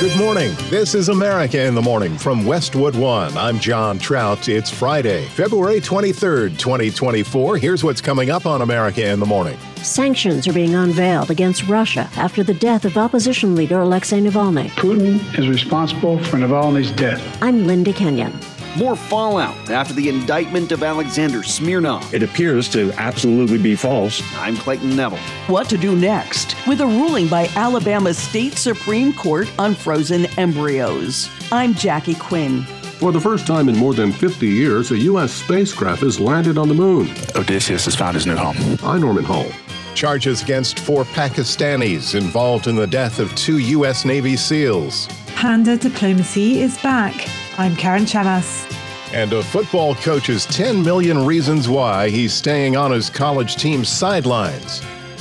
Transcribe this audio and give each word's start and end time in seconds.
Good 0.00 0.16
morning. 0.16 0.54
This 0.70 0.94
is 0.94 1.10
America 1.10 1.62
in 1.62 1.74
the 1.74 1.82
Morning 1.82 2.16
from 2.16 2.46
Westwood 2.46 2.96
One. 2.96 3.36
I'm 3.36 3.58
John 3.60 3.98
Trout. 3.98 4.48
It's 4.48 4.70
Friday, 4.70 5.26
February 5.26 5.78
23rd, 5.78 6.56
2024. 6.56 7.58
Here's 7.58 7.84
what's 7.84 8.00
coming 8.00 8.30
up 8.30 8.46
on 8.46 8.62
America 8.62 9.06
in 9.06 9.20
the 9.20 9.26
Morning. 9.26 9.58
Sanctions 9.76 10.48
are 10.48 10.54
being 10.54 10.74
unveiled 10.74 11.30
against 11.30 11.68
Russia 11.68 12.08
after 12.16 12.42
the 12.42 12.54
death 12.54 12.86
of 12.86 12.96
opposition 12.96 13.54
leader 13.54 13.80
Alexei 13.80 14.20
Navalny. 14.20 14.70
Putin 14.70 15.38
is 15.38 15.50
responsible 15.50 16.16
for 16.24 16.38
Navalny's 16.38 16.92
death. 16.92 17.20
I'm 17.42 17.66
Linda 17.66 17.92
Kenyon. 17.92 18.32
More 18.76 18.94
fallout 18.94 19.68
after 19.68 19.92
the 19.92 20.08
indictment 20.08 20.70
of 20.70 20.84
Alexander 20.84 21.42
Smirnov. 21.42 22.14
It 22.14 22.22
appears 22.22 22.68
to 22.68 22.92
absolutely 22.92 23.58
be 23.58 23.74
false. 23.74 24.22
I'm 24.36 24.56
Clayton 24.56 24.94
Neville. 24.94 25.18
What 25.48 25.68
to 25.70 25.76
do 25.76 25.96
next 25.96 26.54
with 26.68 26.80
a 26.80 26.86
ruling 26.86 27.26
by 27.26 27.48
Alabama 27.56 28.14
State 28.14 28.54
Supreme 28.54 29.12
Court 29.12 29.50
on 29.58 29.74
frozen 29.74 30.26
embryos. 30.38 31.28
I'm 31.50 31.74
Jackie 31.74 32.14
Quinn. 32.14 32.62
For 33.00 33.10
the 33.10 33.20
first 33.20 33.44
time 33.46 33.68
in 33.68 33.76
more 33.76 33.94
than 33.94 34.12
50 34.12 34.46
years, 34.46 34.92
a 34.92 34.98
U.S. 34.98 35.32
spacecraft 35.32 36.02
has 36.02 36.20
landed 36.20 36.56
on 36.56 36.68
the 36.68 36.74
moon. 36.74 37.10
Odysseus 37.34 37.86
has 37.86 37.96
found 37.96 38.14
his 38.14 38.26
new 38.26 38.36
home. 38.36 38.78
I'm 38.84 39.00
Norman 39.00 39.24
Hall. 39.24 39.46
Charges 39.94 40.42
against 40.42 40.78
four 40.78 41.04
Pakistanis 41.04 42.14
involved 42.14 42.68
in 42.68 42.76
the 42.76 42.86
death 42.86 43.18
of 43.18 43.34
two 43.34 43.58
U.S. 43.58 44.04
Navy 44.04 44.36
SEALs. 44.36 45.08
Panda 45.34 45.76
diplomacy 45.76 46.60
is 46.60 46.78
back. 46.82 47.26
I'm 47.60 47.76
Karen 47.76 48.06
Chammas. 48.06 48.64
And 49.12 49.34
a 49.34 49.42
football 49.42 49.94
coach's 49.94 50.46
10 50.46 50.82
million 50.82 51.26
reasons 51.26 51.68
why 51.68 52.08
he's 52.08 52.32
staying 52.32 52.74
on 52.74 52.90
his 52.90 53.10
college 53.10 53.56
team's 53.56 53.90
sidelines. 53.90 54.80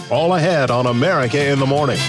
All 0.10 0.34
ahead 0.34 0.72
on 0.72 0.88
America 0.88 1.46
in 1.52 1.60
the 1.60 1.66
Morning. 1.66 2.00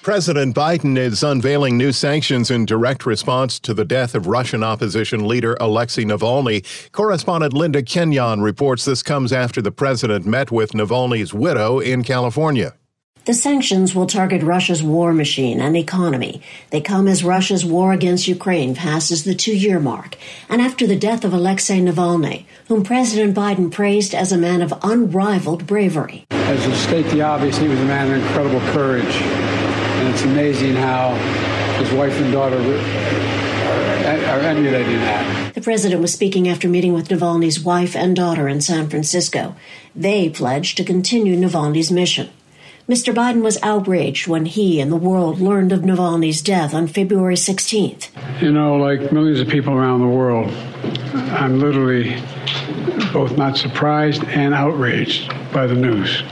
President 0.00 0.56
Biden 0.56 0.96
is 0.96 1.22
unveiling 1.22 1.76
new 1.76 1.92
sanctions 1.92 2.50
in 2.50 2.64
direct 2.64 3.04
response 3.04 3.60
to 3.60 3.74
the 3.74 3.84
death 3.84 4.14
of 4.14 4.26
Russian 4.26 4.62
opposition 4.62 5.28
leader 5.28 5.58
Alexei 5.60 6.04
Navalny. 6.04 6.64
Correspondent 6.92 7.52
Linda 7.52 7.82
Kenyon 7.82 8.40
reports 8.40 8.86
this 8.86 9.02
comes 9.02 9.30
after 9.30 9.60
the 9.60 9.70
president 9.70 10.24
met 10.24 10.50
with 10.50 10.72
Navalny's 10.72 11.34
widow 11.34 11.80
in 11.80 12.02
California. 12.02 12.72
The 13.26 13.34
sanctions 13.34 13.92
will 13.92 14.06
target 14.06 14.44
Russia's 14.44 14.84
war 14.84 15.12
machine 15.12 15.60
and 15.60 15.76
economy. 15.76 16.40
They 16.70 16.80
come 16.80 17.08
as 17.08 17.24
Russia's 17.24 17.64
war 17.64 17.92
against 17.92 18.28
Ukraine 18.28 18.76
passes 18.76 19.24
the 19.24 19.34
two 19.34 19.56
year 19.56 19.80
mark, 19.80 20.16
and 20.48 20.62
after 20.62 20.86
the 20.86 20.94
death 20.94 21.24
of 21.24 21.32
Alexei 21.32 21.80
Navalny, 21.80 22.44
whom 22.68 22.84
President 22.84 23.36
Biden 23.36 23.72
praised 23.72 24.14
as 24.14 24.30
a 24.30 24.38
man 24.38 24.62
of 24.62 24.72
unrivaled 24.84 25.66
bravery. 25.66 26.24
As 26.30 26.62
to 26.62 26.76
state 26.76 27.06
the 27.06 27.22
obvious, 27.22 27.58
he 27.58 27.66
was 27.66 27.80
a 27.80 27.84
man 27.84 28.12
of 28.12 28.22
incredible 28.22 28.60
courage. 28.72 29.16
And 29.16 30.08
it's 30.14 30.22
amazing 30.22 30.76
how 30.76 31.16
his 31.80 31.90
wife 31.94 32.16
and 32.20 32.32
daughter 32.32 32.58
are 32.58 34.40
emulating 34.40 35.00
that. 35.00 35.52
The 35.52 35.62
president 35.62 36.00
was 36.00 36.12
speaking 36.12 36.46
after 36.46 36.68
meeting 36.68 36.92
with 36.92 37.08
Navalny's 37.08 37.58
wife 37.58 37.96
and 37.96 38.14
daughter 38.14 38.46
in 38.46 38.60
San 38.60 38.88
Francisco. 38.88 39.56
They 39.96 40.28
pledged 40.28 40.76
to 40.76 40.84
continue 40.84 41.36
Navalny's 41.36 41.90
mission. 41.90 42.30
Mr. 42.88 43.12
Biden 43.12 43.42
was 43.42 43.58
outraged 43.64 44.28
when 44.28 44.46
he 44.46 44.80
and 44.80 44.92
the 44.92 44.96
world 44.96 45.40
learned 45.40 45.72
of 45.72 45.80
Navalny's 45.80 46.40
death 46.40 46.72
on 46.72 46.86
February 46.86 47.34
16th. 47.34 48.10
You 48.40 48.52
know, 48.52 48.76
like 48.76 49.10
millions 49.10 49.40
of 49.40 49.48
people 49.48 49.74
around 49.74 50.02
the 50.02 50.06
world, 50.06 50.52
I'm 51.32 51.58
literally 51.58 52.14
both 53.12 53.36
not 53.36 53.56
surprised 53.56 54.22
and 54.26 54.54
outraged 54.54 55.28
by 55.52 55.66
the 55.66 55.74
news. 55.74 56.22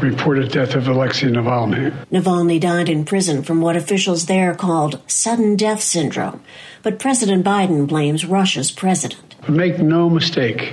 Reported 0.00 0.52
death 0.52 0.76
of 0.76 0.86
Alexei 0.86 1.26
Navalny. 1.26 1.90
Navalny 2.12 2.60
died 2.60 2.88
in 2.88 3.04
prison 3.04 3.42
from 3.42 3.60
what 3.60 3.74
officials 3.74 4.26
there 4.26 4.54
called 4.54 5.00
sudden 5.10 5.56
death 5.56 5.82
syndrome, 5.82 6.44
but 6.84 7.00
President 7.00 7.44
Biden 7.44 7.88
blames 7.88 8.24
Russia's 8.24 8.70
president. 8.70 9.34
Make 9.48 9.80
no 9.80 10.08
mistake, 10.08 10.72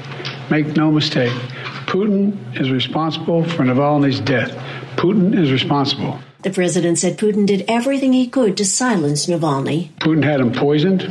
make 0.52 0.76
no 0.76 0.92
mistake, 0.92 1.34
Putin 1.94 2.59
is 2.59 2.72
responsible 2.72 3.44
for 3.44 3.64
Navalny's 3.64 4.20
death. 4.20 4.52
Putin 5.03 5.38
is 5.38 5.52
responsible. 5.52 6.18
The 6.44 6.50
president 6.50 6.97
said 6.97 7.18
Putin 7.18 7.46
did 7.46 7.66
everything 7.68 8.14
he 8.14 8.25
could 8.25 8.56
to 8.56 8.64
silence 8.64 9.25
Navalny. 9.25 9.90
Putin 10.00 10.24
had 10.24 10.40
him 10.40 10.53
poisoned. 10.53 11.02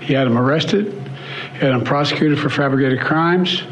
He 0.00 0.12
had 0.12 0.28
him 0.28 0.38
arrested. 0.38 0.92
He 1.54 1.58
had 1.58 1.72
him 1.72 1.82
prosecuted 1.82 2.38
for 2.38 2.48
fabricated 2.48 3.00
crimes. 3.00 3.64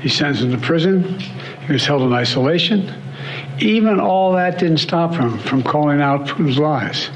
He 0.00 0.08
sentenced 0.08 0.44
him 0.44 0.52
to 0.52 0.66
prison. 0.66 1.20
He 1.66 1.74
was 1.74 1.84
held 1.84 2.00
in 2.00 2.14
isolation. 2.14 2.90
Even 3.60 4.00
all 4.00 4.32
that 4.32 4.58
didn't 4.58 4.78
stop 4.78 5.12
him 5.12 5.38
from 5.40 5.62
calling 5.62 6.00
out 6.00 6.26
Putin's 6.26 6.56
lies. 6.56 7.10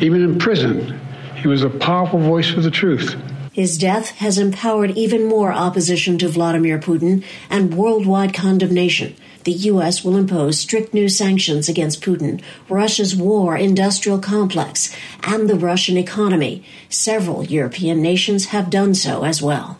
Even 0.00 0.20
in 0.20 0.36
prison, 0.40 1.00
he 1.36 1.46
was 1.46 1.62
a 1.62 1.70
powerful 1.70 2.18
voice 2.18 2.50
for 2.50 2.60
the 2.60 2.72
truth. 2.72 3.14
His 3.52 3.78
death 3.78 4.08
has 4.16 4.36
empowered 4.36 4.90
even 4.98 5.28
more 5.28 5.52
opposition 5.52 6.18
to 6.18 6.28
Vladimir 6.28 6.80
Putin 6.80 7.22
and 7.48 7.74
worldwide 7.74 8.34
condemnation. 8.34 9.14
The 9.44 9.52
U.S. 9.52 10.02
will 10.02 10.16
impose 10.16 10.58
strict 10.58 10.94
new 10.94 11.08
sanctions 11.08 11.68
against 11.68 12.00
Putin, 12.00 12.42
Russia's 12.68 13.14
war 13.14 13.56
industrial 13.56 14.18
complex, 14.18 14.94
and 15.22 15.48
the 15.48 15.54
Russian 15.54 15.98
economy. 15.98 16.64
Several 16.88 17.44
European 17.44 18.00
nations 18.00 18.46
have 18.46 18.70
done 18.70 18.94
so 18.94 19.24
as 19.24 19.42
well. 19.42 19.78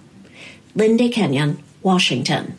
Linda 0.74 1.08
Kenyon, 1.08 1.62
Washington. 1.82 2.58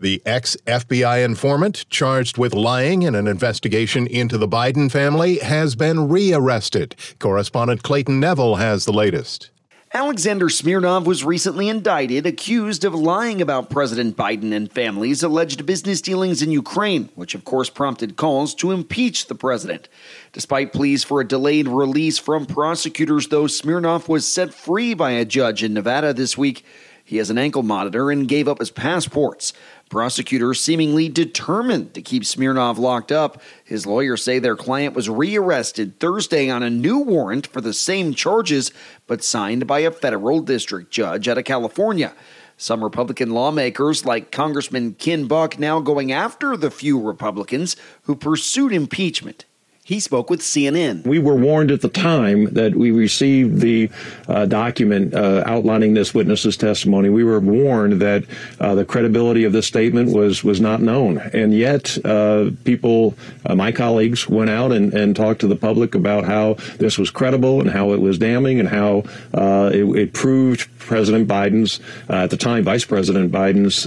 The 0.00 0.22
ex 0.24 0.56
FBI 0.66 1.24
informant 1.24 1.84
charged 1.90 2.38
with 2.38 2.54
lying 2.54 3.02
in 3.02 3.14
an 3.14 3.26
investigation 3.26 4.06
into 4.06 4.38
the 4.38 4.46
Biden 4.46 4.90
family 4.90 5.38
has 5.38 5.74
been 5.74 6.08
rearrested. 6.08 6.94
Correspondent 7.18 7.82
Clayton 7.82 8.20
Neville 8.20 8.56
has 8.56 8.84
the 8.84 8.92
latest. 8.92 9.50
Alexander 9.94 10.50
Smirnov 10.50 11.06
was 11.06 11.24
recently 11.24 11.66
indicted, 11.66 12.26
accused 12.26 12.84
of 12.84 12.94
lying 12.94 13.40
about 13.40 13.70
President 13.70 14.18
Biden 14.18 14.52
and 14.52 14.70
family's 14.70 15.22
alleged 15.22 15.64
business 15.64 16.02
dealings 16.02 16.42
in 16.42 16.50
Ukraine, 16.50 17.08
which 17.14 17.34
of 17.34 17.46
course 17.46 17.70
prompted 17.70 18.14
calls 18.14 18.54
to 18.56 18.70
impeach 18.70 19.28
the 19.28 19.34
president. 19.34 19.88
Despite 20.32 20.74
pleas 20.74 21.04
for 21.04 21.22
a 21.22 21.26
delayed 21.26 21.68
release 21.68 22.18
from 22.18 22.44
prosecutors, 22.44 23.28
though, 23.28 23.46
Smirnov 23.46 24.10
was 24.10 24.28
set 24.28 24.52
free 24.52 24.92
by 24.92 25.12
a 25.12 25.24
judge 25.24 25.64
in 25.64 25.72
Nevada 25.72 26.12
this 26.12 26.36
week. 26.36 26.66
He 27.02 27.16
has 27.16 27.30
an 27.30 27.38
ankle 27.38 27.62
monitor 27.62 28.10
and 28.10 28.28
gave 28.28 28.46
up 28.46 28.58
his 28.58 28.70
passports. 28.70 29.54
Prosecutors 29.88 30.60
seemingly 30.60 31.08
determined 31.08 31.94
to 31.94 32.02
keep 32.02 32.24
Smirnov 32.24 32.78
locked 32.78 33.10
up. 33.10 33.40
His 33.64 33.86
lawyers 33.86 34.22
say 34.22 34.38
their 34.38 34.56
client 34.56 34.94
was 34.94 35.08
rearrested 35.08 35.98
Thursday 35.98 36.50
on 36.50 36.62
a 36.62 36.68
new 36.68 36.98
warrant 36.98 37.46
for 37.46 37.62
the 37.62 37.72
same 37.72 38.12
charges, 38.12 38.70
but 39.06 39.24
signed 39.24 39.66
by 39.66 39.80
a 39.80 39.90
federal 39.90 40.40
district 40.40 40.90
judge 40.90 41.26
out 41.26 41.38
of 41.38 41.44
California. 41.44 42.12
Some 42.58 42.84
Republican 42.84 43.30
lawmakers, 43.30 44.04
like 44.04 44.30
Congressman 44.30 44.94
Ken 44.94 45.26
Buck, 45.26 45.58
now 45.58 45.80
going 45.80 46.12
after 46.12 46.56
the 46.56 46.70
few 46.70 47.00
Republicans 47.00 47.76
who 48.02 48.14
pursued 48.14 48.72
impeachment. 48.72 49.46
He 49.88 50.00
spoke 50.00 50.28
with 50.28 50.40
CNN. 50.40 51.06
We 51.06 51.18
were 51.18 51.34
warned 51.34 51.70
at 51.70 51.80
the 51.80 51.88
time 51.88 52.52
that 52.52 52.74
we 52.74 52.90
received 52.90 53.62
the 53.62 53.88
uh, 54.28 54.44
document 54.44 55.14
uh, 55.14 55.42
outlining 55.46 55.94
this 55.94 56.12
witness's 56.12 56.58
testimony. 56.58 57.08
We 57.08 57.24
were 57.24 57.40
warned 57.40 58.02
that 58.02 58.24
uh, 58.60 58.74
the 58.74 58.84
credibility 58.84 59.44
of 59.44 59.54
this 59.54 59.66
statement 59.66 60.14
was 60.14 60.44
was 60.44 60.60
not 60.60 60.82
known, 60.82 61.16
and 61.32 61.54
yet 61.54 61.96
uh, 62.04 62.50
people, 62.64 63.14
uh, 63.46 63.54
my 63.54 63.72
colleagues, 63.72 64.28
went 64.28 64.50
out 64.50 64.72
and, 64.72 64.92
and 64.92 65.16
talked 65.16 65.40
to 65.40 65.46
the 65.46 65.56
public 65.56 65.94
about 65.94 66.26
how 66.26 66.58
this 66.76 66.98
was 66.98 67.10
credible 67.10 67.62
and 67.62 67.70
how 67.70 67.92
it 67.92 68.00
was 68.02 68.18
damning 68.18 68.60
and 68.60 68.68
how 68.68 69.04
uh, 69.32 69.70
it, 69.72 69.84
it, 69.96 70.12
proved 70.12 70.68
President 70.80 71.26
Biden's, 71.26 71.80
at 72.10 72.28
the 72.28 72.36
time 72.36 72.62
Vice 72.62 72.84
President 72.84 73.32
Biden's, 73.32 73.86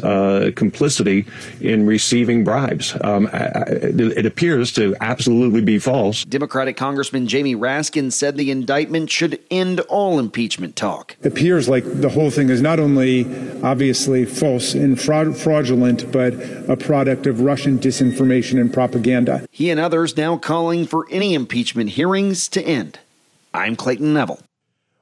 complicity 0.55 1.27
in 1.59 1.85
receiving 1.85 2.43
bribes. 2.43 2.97
Um, 3.01 3.29
it, 3.31 3.99
it 3.99 4.25
appears 4.25 4.71
to 4.73 4.95
absolutely 4.99 5.61
be 5.61 5.77
false 5.77 5.90
false. 5.91 6.23
Democratic 6.25 6.77
Congressman 6.77 7.27
Jamie 7.27 7.55
Raskin 7.55 8.11
said 8.11 8.37
the 8.37 8.51
indictment 8.51 9.09
should 9.09 9.39
end 9.51 9.81
all 9.81 10.19
impeachment 10.19 10.75
talk. 10.75 11.17
It 11.21 11.27
appears 11.27 11.67
like 11.67 11.83
the 11.85 12.09
whole 12.09 12.29
thing 12.29 12.49
is 12.49 12.61
not 12.61 12.79
only 12.79 13.25
obviously 13.61 14.25
false 14.25 14.73
and 14.73 14.99
fraud- 14.99 15.35
fraudulent, 15.35 16.11
but 16.11 16.33
a 16.69 16.77
product 16.77 17.27
of 17.27 17.41
Russian 17.41 17.77
disinformation 17.77 18.59
and 18.59 18.73
propaganda. 18.73 19.45
He 19.51 19.69
and 19.69 19.79
others 19.79 20.15
now 20.15 20.37
calling 20.37 20.85
for 20.85 21.05
any 21.11 21.33
impeachment 21.33 21.91
hearings 21.91 22.47
to 22.49 22.61
end. 22.61 22.99
I'm 23.53 23.75
Clayton 23.75 24.13
Neville. 24.13 24.39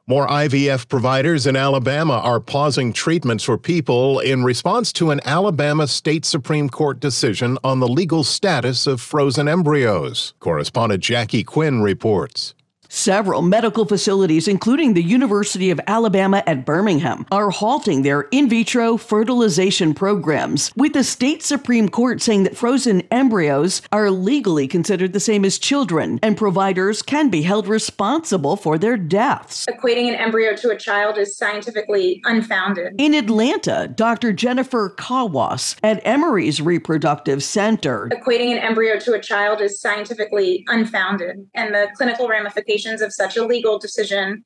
More 0.10 0.28
IVF 0.28 0.88
providers 0.88 1.46
in 1.46 1.56
Alabama 1.56 2.16
are 2.16 2.40
pausing 2.40 2.94
treatments 2.94 3.44
for 3.44 3.60
people 3.60 4.18
in 4.18 4.44
response 4.44 4.92
to 4.94 5.12
an 5.12 5.22
Alabama 5.24 5.86
State 5.86 6.26
Supreme 6.26 6.68
Court 6.68 7.00
decision 7.00 7.60
on 7.64 7.80
the 7.80 7.88
legal 7.88 8.24
status 8.24 8.88
of 8.88 9.02
frozen 9.02 9.48
embryos. 9.48 10.34
Correspondent 10.40 11.04
Jackie 11.04 11.44
Quinn 11.44 11.84
reports. 11.84 12.56
Several 12.92 13.44
medical 13.44 13.86
facilities, 13.86 14.48
including 14.48 14.96
the 14.96 15.04
University 15.04 15.70
of 15.70 15.80
Alabama 15.86 16.42
at 16.48 16.66
Birmingham, 16.66 17.28
are 17.32 17.52
halting 17.52 18.02
their 18.02 18.22
in 18.32 18.50
vitro 18.50 18.98
fertilization 18.98 19.94
programs, 19.94 20.72
with 20.76 20.94
the 20.94 21.04
state 21.04 21.44
Supreme 21.44 21.88
Court 21.90 22.20
saying 22.20 22.46
that 22.46 22.58
frozen 22.58 23.02
embryos 23.12 23.84
are 23.92 24.10
legally 24.10 24.68
considered 24.68 25.14
the 25.14 25.20
same 25.20 25.46
as 25.46 25.60
children, 25.60 26.20
and 26.24 26.36
providers 26.36 27.04
can 27.04 27.30
be 27.30 27.44
held 27.44 27.68
responsible 27.68 28.56
for 28.56 28.80
their 28.80 28.98
deaths. 28.98 29.68
Equating 29.68 30.10
an 30.10 30.16
embryo 30.16 30.56
to 30.56 30.72
a 30.72 30.78
child 30.78 31.20
is 31.20 31.38
scientifically 31.38 32.20
unfounded. 32.26 32.96
In 32.98 33.14
Atlanta, 33.14 33.88
Dr. 33.88 34.34
Jennifer 34.34 34.96
Kawwass 34.98 35.76
at 35.84 36.02
Emory's 36.08 36.60
Reproductive 36.60 37.44
Center. 37.44 38.10
Equating 38.12 38.52
an 38.52 38.58
embryo 38.58 38.98
to 38.98 39.14
a 39.14 39.20
child 39.20 39.62
is 39.62 39.80
scientifically 39.80 40.66
unfounded, 40.70 41.48
and 41.54 41.72
the 41.72 41.88
clinical 41.96 42.28
ramifications 42.28 42.79
implications 42.80 43.02
of 43.02 43.14
such 43.14 43.38
a 43.38 43.46
legal 43.46 43.80
decision 43.80 44.44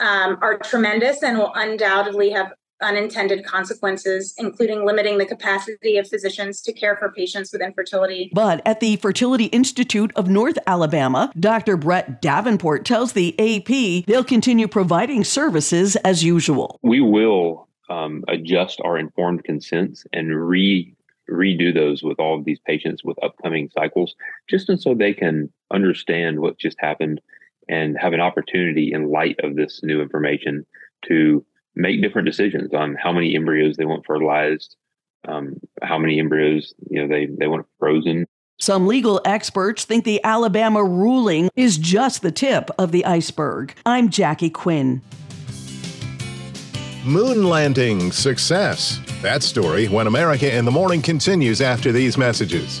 um, 0.00 0.38
are 0.40 0.58
tremendous 0.58 1.22
and 1.22 1.38
will 1.38 1.52
undoubtedly 1.54 2.30
have 2.30 2.52
unintended 2.80 3.44
consequences, 3.44 4.34
including 4.38 4.84
limiting 4.84 5.16
the 5.16 5.24
capacity 5.24 5.98
of 5.98 6.08
physicians 6.08 6.60
to 6.60 6.72
care 6.72 6.96
for 6.96 7.12
patients 7.12 7.52
with 7.52 7.62
infertility. 7.62 8.28
But 8.34 8.60
at 8.66 8.80
the 8.80 8.96
Fertility 8.96 9.44
Institute 9.46 10.10
of 10.16 10.28
North 10.28 10.58
Alabama, 10.66 11.30
Dr. 11.38 11.76
Brett 11.76 12.20
Davenport 12.20 12.84
tells 12.84 13.12
the 13.12 13.38
AP 13.38 14.04
they'll 14.06 14.24
continue 14.24 14.66
providing 14.66 15.22
services 15.22 15.94
as 15.96 16.24
usual. 16.24 16.80
We 16.82 17.00
will 17.00 17.68
um, 17.88 18.24
adjust 18.26 18.80
our 18.84 18.98
informed 18.98 19.44
consents 19.44 20.04
and 20.12 20.34
re 20.34 20.92
redo 21.30 21.72
those 21.72 22.02
with 22.02 22.18
all 22.18 22.36
of 22.36 22.44
these 22.44 22.58
patients 22.66 23.04
with 23.04 23.22
upcoming 23.22 23.70
cycles, 23.72 24.14
just 24.48 24.70
so 24.82 24.94
they 24.94 25.14
can 25.14 25.52
understand 25.70 26.40
what 26.40 26.58
just 26.58 26.76
happened 26.80 27.20
and 27.68 27.96
have 27.98 28.12
an 28.12 28.20
opportunity 28.20 28.92
in 28.92 29.10
light 29.10 29.36
of 29.42 29.56
this 29.56 29.80
new 29.82 30.00
information 30.00 30.66
to 31.06 31.44
make 31.74 32.02
different 32.02 32.26
decisions 32.26 32.72
on 32.74 32.94
how 32.94 33.12
many 33.12 33.34
embryos 33.34 33.76
they 33.76 33.84
want 33.84 34.04
fertilized, 34.06 34.76
um, 35.26 35.54
how 35.82 35.98
many 35.98 36.18
embryos 36.18 36.74
you 36.90 37.00
know 37.00 37.08
they 37.08 37.26
they 37.26 37.46
want 37.46 37.66
frozen. 37.78 38.26
Some 38.58 38.86
legal 38.86 39.20
experts 39.24 39.84
think 39.84 40.04
the 40.04 40.22
Alabama 40.22 40.84
ruling 40.84 41.50
is 41.56 41.78
just 41.78 42.22
the 42.22 42.30
tip 42.30 42.70
of 42.78 42.92
the 42.92 43.04
iceberg. 43.04 43.74
I'm 43.84 44.08
Jackie 44.08 44.50
Quinn. 44.50 45.02
Moon 47.04 47.48
landing 47.48 48.12
success. 48.12 49.00
That 49.22 49.42
story 49.42 49.88
when 49.88 50.06
America 50.06 50.54
in 50.54 50.64
the 50.64 50.70
Morning 50.70 51.02
continues 51.02 51.60
after 51.60 51.90
these 51.90 52.16
messages. 52.16 52.80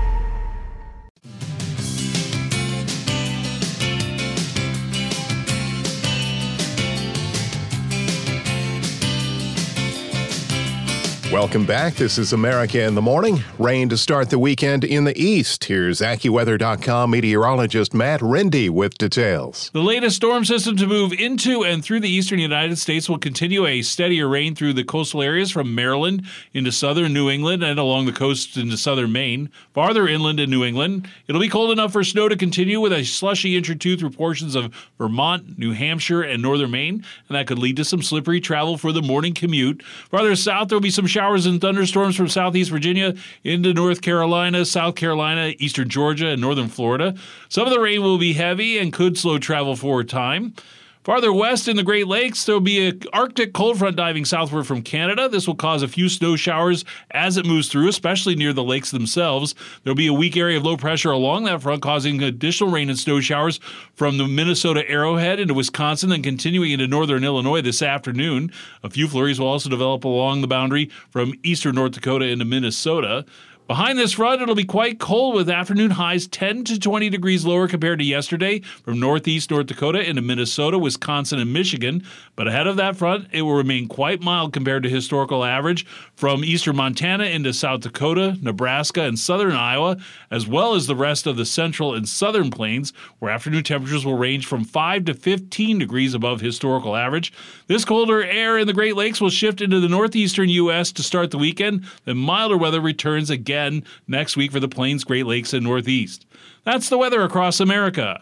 Welcome 11.41 11.65
back. 11.65 11.95
This 11.95 12.19
is 12.19 12.33
America 12.33 12.83
in 12.83 12.93
the 12.93 13.01
Morning. 13.01 13.43
Rain 13.57 13.89
to 13.89 13.97
start 13.97 14.29
the 14.29 14.37
weekend 14.37 14.83
in 14.83 15.05
the 15.05 15.19
east. 15.19 15.63
Here's 15.63 15.99
AccuWeather.com 15.99 17.09
meteorologist 17.09 17.95
Matt 17.95 18.21
Rindy 18.21 18.69
with 18.69 18.95
details. 18.99 19.71
The 19.73 19.81
latest 19.81 20.17
storm 20.17 20.45
system 20.45 20.77
to 20.77 20.85
move 20.85 21.11
into 21.13 21.63
and 21.63 21.83
through 21.83 22.01
the 22.01 22.09
eastern 22.11 22.37
United 22.37 22.77
States 22.77 23.09
will 23.09 23.17
continue 23.17 23.65
a 23.65 23.81
steadier 23.81 24.29
rain 24.29 24.53
through 24.53 24.73
the 24.73 24.83
coastal 24.83 25.23
areas 25.23 25.49
from 25.49 25.73
Maryland 25.73 26.27
into 26.53 26.71
southern 26.71 27.11
New 27.11 27.27
England 27.27 27.63
and 27.63 27.79
along 27.79 28.05
the 28.05 28.13
coast 28.13 28.55
into 28.55 28.77
southern 28.77 29.11
Maine. 29.11 29.49
Farther 29.73 30.07
inland 30.07 30.39
in 30.39 30.51
New 30.51 30.63
England, 30.63 31.09
it'll 31.27 31.41
be 31.41 31.49
cold 31.49 31.71
enough 31.71 31.91
for 31.91 32.03
snow 32.03 32.29
to 32.29 32.37
continue 32.37 32.79
with 32.79 32.93
a 32.93 33.03
slushy 33.03 33.59
intertooth 33.59 33.97
through 33.97 34.11
portions 34.11 34.53
of 34.53 34.71
Vermont, 34.99 35.57
New 35.57 35.71
Hampshire, 35.71 36.21
and 36.21 36.43
northern 36.43 36.69
Maine, 36.69 37.03
and 37.27 37.35
that 37.35 37.47
could 37.47 37.57
lead 37.57 37.77
to 37.77 37.83
some 37.83 38.03
slippery 38.03 38.39
travel 38.39 38.77
for 38.77 38.91
the 38.91 39.01
morning 39.01 39.33
commute. 39.33 39.81
Farther 40.11 40.35
south, 40.35 40.67
there 40.67 40.75
will 40.75 40.81
be 40.83 40.91
some 40.91 41.07
showers 41.07 41.30
and 41.31 41.61
thunderstorms 41.61 42.15
from 42.15 42.27
southeast 42.27 42.69
Virginia 42.69 43.15
into 43.43 43.73
North 43.73 44.01
Carolina, 44.01 44.65
South 44.65 44.95
Carolina, 44.95 45.53
eastern 45.59 45.89
Georgia, 45.89 46.27
and 46.27 46.41
northern 46.41 46.67
Florida. 46.67 47.15
Some 47.49 47.65
of 47.65 47.73
the 47.73 47.79
rain 47.79 48.01
will 48.01 48.17
be 48.17 48.33
heavy 48.33 48.77
and 48.77 48.91
could 48.91 49.17
slow 49.17 49.37
travel 49.37 49.75
for 49.75 50.01
a 50.01 50.05
time. 50.05 50.53
Farther 51.03 51.33
west 51.33 51.67
in 51.67 51.77
the 51.77 51.83
Great 51.83 52.05
Lakes, 52.05 52.45
there 52.45 52.53
will 52.53 52.59
be 52.59 52.87
an 52.87 53.01
Arctic 53.11 53.53
cold 53.53 53.79
front 53.79 53.95
diving 53.95 54.23
southward 54.23 54.65
from 54.65 54.83
Canada. 54.83 55.27
This 55.27 55.47
will 55.47 55.55
cause 55.55 55.81
a 55.81 55.87
few 55.87 56.07
snow 56.07 56.35
showers 56.35 56.85
as 57.09 57.37
it 57.37 57.45
moves 57.45 57.69
through, 57.69 57.87
especially 57.87 58.35
near 58.35 58.53
the 58.53 58.63
lakes 58.63 58.91
themselves. 58.91 59.55
There 59.83 59.89
will 59.89 59.97
be 59.97 60.05
a 60.05 60.13
weak 60.13 60.37
area 60.37 60.57
of 60.57 60.63
low 60.63 60.77
pressure 60.77 61.09
along 61.09 61.45
that 61.45 61.63
front, 61.63 61.81
causing 61.81 62.21
additional 62.21 62.69
rain 62.69 62.87
and 62.87 62.99
snow 62.99 63.19
showers 63.19 63.59
from 63.95 64.19
the 64.19 64.27
Minnesota 64.27 64.87
Arrowhead 64.87 65.39
into 65.39 65.55
Wisconsin, 65.55 66.11
and 66.11 66.23
continuing 66.23 66.69
into 66.69 66.85
northern 66.85 67.23
Illinois 67.23 67.61
this 67.61 67.81
afternoon. 67.81 68.51
A 68.83 68.89
few 68.91 69.07
flurries 69.07 69.39
will 69.39 69.47
also 69.47 69.71
develop 69.71 70.03
along 70.03 70.41
the 70.41 70.47
boundary 70.47 70.91
from 71.09 71.33
eastern 71.41 71.73
North 71.73 71.93
Dakota 71.93 72.25
into 72.25 72.45
Minnesota. 72.45 73.25
Behind 73.71 73.97
this 73.97 74.11
front, 74.11 74.41
it'll 74.41 74.53
be 74.53 74.65
quite 74.65 74.99
cold 74.99 75.33
with 75.33 75.49
afternoon 75.49 75.91
highs 75.91 76.27
10 76.27 76.65
to 76.65 76.77
20 76.77 77.09
degrees 77.09 77.45
lower 77.45 77.69
compared 77.69 77.99
to 77.99 78.05
yesterday 78.05 78.59
from 78.59 78.99
northeast 78.99 79.49
North 79.49 79.67
Dakota 79.67 80.05
into 80.05 80.21
Minnesota, 80.21 80.77
Wisconsin, 80.77 81.39
and 81.39 81.53
Michigan. 81.53 82.03
But 82.35 82.49
ahead 82.49 82.67
of 82.67 82.75
that 82.75 82.97
front, 82.97 83.29
it 83.31 83.43
will 83.43 83.53
remain 83.53 83.87
quite 83.87 84.19
mild 84.19 84.51
compared 84.51 84.83
to 84.83 84.89
historical 84.89 85.45
average 85.45 85.85
from 86.17 86.43
eastern 86.43 86.75
Montana 86.75 87.23
into 87.23 87.53
South 87.53 87.79
Dakota, 87.79 88.37
Nebraska, 88.41 89.03
and 89.03 89.17
southern 89.17 89.53
Iowa, 89.53 89.95
as 90.29 90.45
well 90.45 90.75
as 90.75 90.87
the 90.87 90.95
rest 90.97 91.25
of 91.25 91.37
the 91.37 91.45
central 91.45 91.93
and 91.93 92.09
southern 92.09 92.51
plains, 92.51 92.91
where 93.19 93.31
afternoon 93.31 93.63
temperatures 93.63 94.05
will 94.05 94.17
range 94.17 94.45
from 94.45 94.65
5 94.65 95.05
to 95.05 95.13
15 95.13 95.79
degrees 95.79 96.13
above 96.13 96.41
historical 96.41 96.97
average. 96.97 97.31
This 97.67 97.85
colder 97.85 98.21
air 98.21 98.57
in 98.57 98.67
the 98.67 98.73
Great 98.73 98.97
Lakes 98.97 99.21
will 99.21 99.29
shift 99.29 99.61
into 99.61 99.79
the 99.79 99.87
northeastern 99.87 100.49
U.S. 100.49 100.91
to 100.91 101.03
start 101.03 101.31
the 101.31 101.37
weekend. 101.37 101.85
Then 102.03 102.17
milder 102.17 102.57
weather 102.57 102.81
returns 102.81 103.29
again 103.29 103.60
again 103.61 103.83
next 104.07 104.37
week 104.37 104.51
for 104.51 104.59
the 104.59 104.67
Plains, 104.67 105.03
Great 105.03 105.25
Lakes, 105.25 105.53
and 105.53 105.63
Northeast. 105.63 106.25
That's 106.63 106.89
the 106.89 106.97
weather 106.97 107.23
across 107.23 107.59
America. 107.59 108.21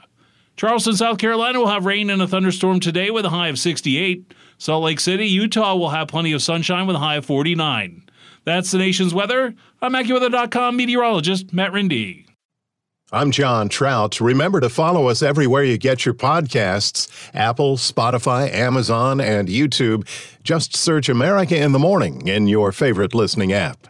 Charleston, 0.55 0.95
South 0.95 1.17
Carolina 1.17 1.59
will 1.59 1.67
have 1.67 1.85
rain 1.85 2.09
and 2.09 2.21
a 2.21 2.27
thunderstorm 2.27 2.79
today 2.79 3.11
with 3.11 3.25
a 3.25 3.29
high 3.29 3.47
of 3.47 3.57
68. 3.57 4.33
Salt 4.57 4.83
Lake 4.83 4.99
City, 4.99 5.25
Utah 5.25 5.75
will 5.75 5.89
have 5.89 6.09
plenty 6.09 6.33
of 6.33 6.41
sunshine 6.41 6.85
with 6.85 6.97
a 6.97 6.99
high 6.99 7.15
of 7.15 7.25
49. 7.25 8.03
That's 8.43 8.71
the 8.71 8.77
nation's 8.77 9.13
weather. 9.13 9.55
I'm 9.81 9.93
AccuWeather.com 9.93 10.75
meteorologist 10.75 11.53
Matt 11.53 11.71
Rindy. 11.71 12.25
I'm 13.11 13.31
John 13.31 13.69
Trout. 13.69 14.21
Remember 14.21 14.59
to 14.59 14.69
follow 14.69 15.07
us 15.07 15.23
everywhere 15.23 15.63
you 15.63 15.77
get 15.77 16.05
your 16.05 16.13
podcasts 16.13 17.09
Apple, 17.33 17.77
Spotify, 17.77 18.53
Amazon, 18.53 19.19
and 19.19 19.47
YouTube. 19.47 20.07
Just 20.43 20.75
search 20.75 21.09
America 21.09 21.57
in 21.57 21.71
the 21.71 21.79
Morning 21.79 22.27
in 22.27 22.47
your 22.47 22.71
favorite 22.71 23.15
listening 23.15 23.51
app. 23.51 23.87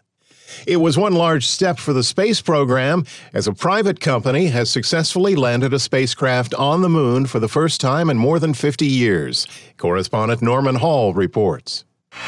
It 0.68 0.78
was 0.78 0.98
one 0.98 1.14
large 1.14 1.48
step 1.48 1.80
for 1.80 1.94
the 1.94 2.04
space 2.04 2.42
program 2.42 3.06
as 3.34 3.48
a 3.48 3.54
private 3.54 4.00
company 4.00 4.48
has 4.48 4.70
successfully 4.70 5.36
landed 5.36 5.74
a 5.74 5.80
spacecraft 5.80 6.54
on 6.54 6.82
the 6.82 6.90
moon 6.90 7.26
for 7.26 7.40
the 7.40 7.48
first 7.48 7.82
time 7.82 8.10
in 8.10 8.18
more 8.18 8.40
than 8.40 8.54
50 8.54 8.86
years. 8.86 9.48
Correspondent 9.78 10.42
Norman 10.42 10.76
Hall 10.76 11.14
reports. 11.14 11.86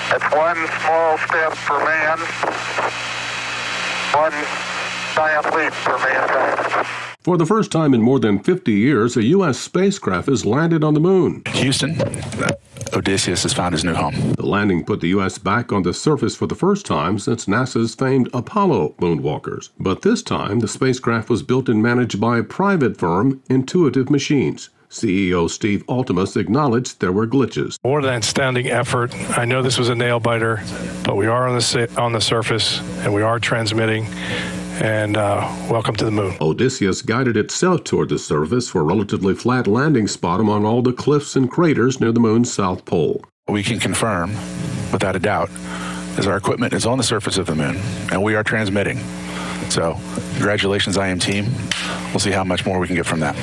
It's 0.10 0.24
one 0.32 0.58
small 0.82 1.18
step 1.18 1.54
for 1.54 1.80
man, 1.80 2.20
one 4.14 4.32
giant 5.16 5.56
leap 5.56 5.74
for 5.74 5.98
mankind. 5.98 7.01
For 7.24 7.38
the 7.38 7.46
first 7.46 7.72
time 7.72 7.94
in 7.94 8.02
more 8.02 8.20
than 8.20 8.40
50 8.40 8.72
years, 8.72 9.16
a 9.16 9.24
U.S. 9.26 9.60
spacecraft 9.60 10.28
has 10.28 10.44
landed 10.44 10.84
on 10.84 10.96
the 10.96 11.00
moon. 11.00 11.44
Houston, 11.54 11.96
Odysseus 12.94 13.44
has 13.44 13.54
found 13.54 13.74
his 13.74 13.84
new 13.84 13.94
home. 13.94 14.34
The 14.34 14.46
landing 14.46 14.84
put 14.84 15.02
the 15.02 15.10
U.S. 15.10 15.38
back 15.38 15.72
on 15.72 15.84
the 15.84 15.94
surface 15.94 16.36
for 16.36 16.48
the 16.48 16.56
first 16.56 16.84
time 16.84 17.20
since 17.20 17.46
NASA's 17.46 17.94
famed 17.94 18.28
Apollo 18.34 18.96
moonwalkers. 19.00 19.70
But 19.80 20.02
this 20.02 20.24
time, 20.24 20.62
the 20.62 20.68
spacecraft 20.68 21.30
was 21.30 21.44
built 21.44 21.70
and 21.70 21.84
managed 21.84 22.20
by 22.20 22.40
a 22.40 22.44
private 22.44 22.98
firm, 22.98 23.44
Intuitive 23.52 24.10
Machines. 24.10 24.72
CEO 24.90 25.48
Steve 25.48 25.86
Altemus 25.86 26.36
acknowledged 26.36 27.02
there 27.02 27.12
were 27.12 27.28
glitches. 27.28 27.78
More 27.84 28.02
than 28.02 28.16
outstanding 28.16 28.68
effort. 28.68 29.14
I 29.38 29.46
know 29.46 29.62
this 29.62 29.78
was 29.78 29.90
a 29.90 29.96
nail 29.96 30.20
biter, 30.20 30.64
but 31.04 31.16
we 31.16 31.28
are 31.28 31.48
on 31.48 31.56
the 31.56 31.94
on 31.98 32.14
the 32.14 32.20
surface 32.20 32.82
and 33.04 33.14
we 33.14 33.22
are 33.22 33.40
transmitting. 33.40 34.08
And 34.82 35.16
uh, 35.16 35.48
welcome 35.70 35.96
to 35.98 36.06
the 36.06 36.10
moon. 36.10 36.36
Odysseus 36.42 37.04
guided 37.04 37.38
itself 37.38 37.84
toward 37.84 38.10
the 38.10 38.18
surface 38.18 38.68
for 38.68 38.82
a 38.82 38.84
relatively 38.84 39.36
flat 39.36 39.68
landing 39.68 40.08
spot 40.08 40.40
among 40.40 40.66
all 40.66 40.82
the 40.82 40.92
cliffs 40.92 41.36
and 41.36 41.52
craters 41.52 42.02
near 42.02 42.12
the 42.12 42.20
moon's 42.20 42.52
south 42.52 42.84
pole. 42.86 43.24
We 43.48 43.62
can 43.62 43.80
confirm, 43.80 44.32
without 44.92 45.16
a 45.16 45.20
doubt, 45.20 45.52
is 46.18 46.26
our 46.26 46.36
equipment 46.36 46.74
is 46.74 46.88
on 46.88 46.98
the 46.98 47.04
surface 47.04 47.38
of 47.38 47.46
the 47.46 47.54
moon, 47.54 47.78
and 48.12 48.24
we 48.24 48.34
are 48.34 48.44
transmitting. 48.44 48.98
So, 49.70 50.00
congratulations, 50.34 50.98
IM 50.98 51.20
team. 51.20 51.46
We'll 52.10 52.20
see 52.20 52.32
how 52.32 52.44
much 52.44 52.66
more 52.66 52.80
we 52.80 52.88
can 52.88 52.96
get 52.96 53.06
from 53.06 53.20
that. 53.20 53.36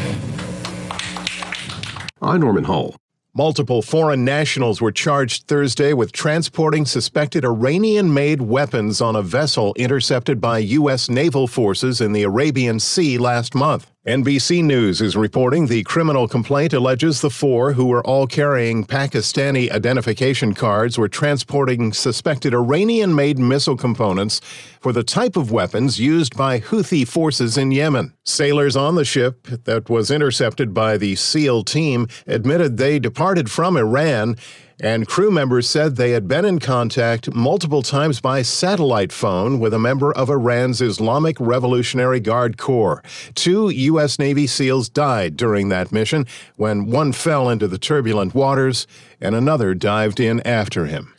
I'm 2.20 2.40
Norman 2.40 2.64
Hall. 2.64 2.96
Multiple 3.38 3.82
foreign 3.82 4.24
nationals 4.24 4.80
were 4.80 4.90
charged 4.90 5.46
Thursday 5.46 5.92
with 5.92 6.10
transporting 6.10 6.84
suspected 6.84 7.44
Iranian 7.44 8.12
made 8.12 8.42
weapons 8.42 9.00
on 9.00 9.14
a 9.14 9.22
vessel 9.22 9.72
intercepted 9.76 10.40
by 10.40 10.58
U.S. 10.58 11.08
naval 11.08 11.46
forces 11.46 12.00
in 12.00 12.12
the 12.12 12.24
Arabian 12.24 12.80
Sea 12.80 13.16
last 13.16 13.54
month. 13.54 13.92
NBC 14.06 14.62
News 14.62 15.00
is 15.00 15.16
reporting 15.16 15.66
the 15.66 15.82
criminal 15.82 16.28
complaint 16.28 16.72
alleges 16.72 17.20
the 17.20 17.30
four, 17.30 17.72
who 17.72 17.86
were 17.86 18.06
all 18.06 18.28
carrying 18.28 18.84
Pakistani 18.84 19.72
identification 19.72 20.54
cards, 20.54 20.96
were 20.96 21.08
transporting 21.08 21.92
suspected 21.92 22.54
Iranian 22.54 23.12
made 23.12 23.40
missile 23.40 23.76
components 23.76 24.40
for 24.80 24.92
the 24.92 25.02
type 25.02 25.36
of 25.36 25.50
weapons 25.50 25.98
used 25.98 26.36
by 26.36 26.60
Houthi 26.60 27.08
forces 27.08 27.58
in 27.58 27.72
Yemen. 27.72 28.14
Sailors 28.24 28.76
on 28.76 28.94
the 28.94 29.04
ship 29.04 29.48
that 29.64 29.90
was 29.90 30.12
intercepted 30.12 30.72
by 30.72 30.96
the 30.96 31.16
SEAL 31.16 31.64
team 31.64 32.06
admitted 32.28 32.76
they 32.76 33.00
departed 33.00 33.50
from 33.50 33.76
Iran 33.76 34.36
and 34.80 35.08
crew 35.08 35.30
members 35.30 35.68
said 35.68 35.96
they 35.96 36.12
had 36.12 36.28
been 36.28 36.44
in 36.44 36.60
contact 36.60 37.34
multiple 37.34 37.82
times 37.82 38.20
by 38.20 38.42
satellite 38.42 39.12
phone 39.12 39.58
with 39.58 39.74
a 39.74 39.78
member 39.78 40.12
of 40.12 40.30
Iran's 40.30 40.80
Islamic 40.80 41.36
Revolutionary 41.40 42.20
Guard 42.20 42.58
Corps. 42.58 43.02
Two 43.34 43.70
U.S. 43.70 44.18
Navy 44.18 44.46
SEALs 44.46 44.88
died 44.88 45.36
during 45.36 45.68
that 45.68 45.90
mission 45.90 46.26
when 46.56 46.86
one 46.86 47.12
fell 47.12 47.50
into 47.50 47.66
the 47.66 47.78
turbulent 47.78 48.34
waters 48.34 48.86
and 49.20 49.34
another 49.34 49.74
dived 49.74 50.20
in 50.20 50.40
after 50.46 50.86
him. 50.86 51.12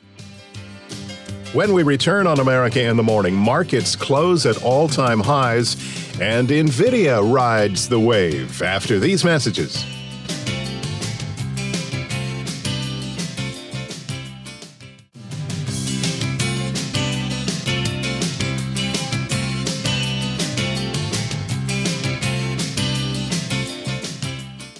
When 1.51 1.73
we 1.73 1.83
return 1.83 2.27
on 2.27 2.39
America 2.39 2.81
in 2.81 2.95
the 2.95 3.03
Morning, 3.03 3.33
markets 3.33 3.95
close 3.95 4.45
at 4.45 4.61
all 4.63 4.87
time 4.87 5.19
highs, 5.19 5.73
and 6.21 6.47
NVIDIA 6.47 7.33
rides 7.33 7.89
the 7.89 7.99
wave 7.99 8.61
after 8.61 8.99
these 8.99 9.25
messages. 9.25 9.83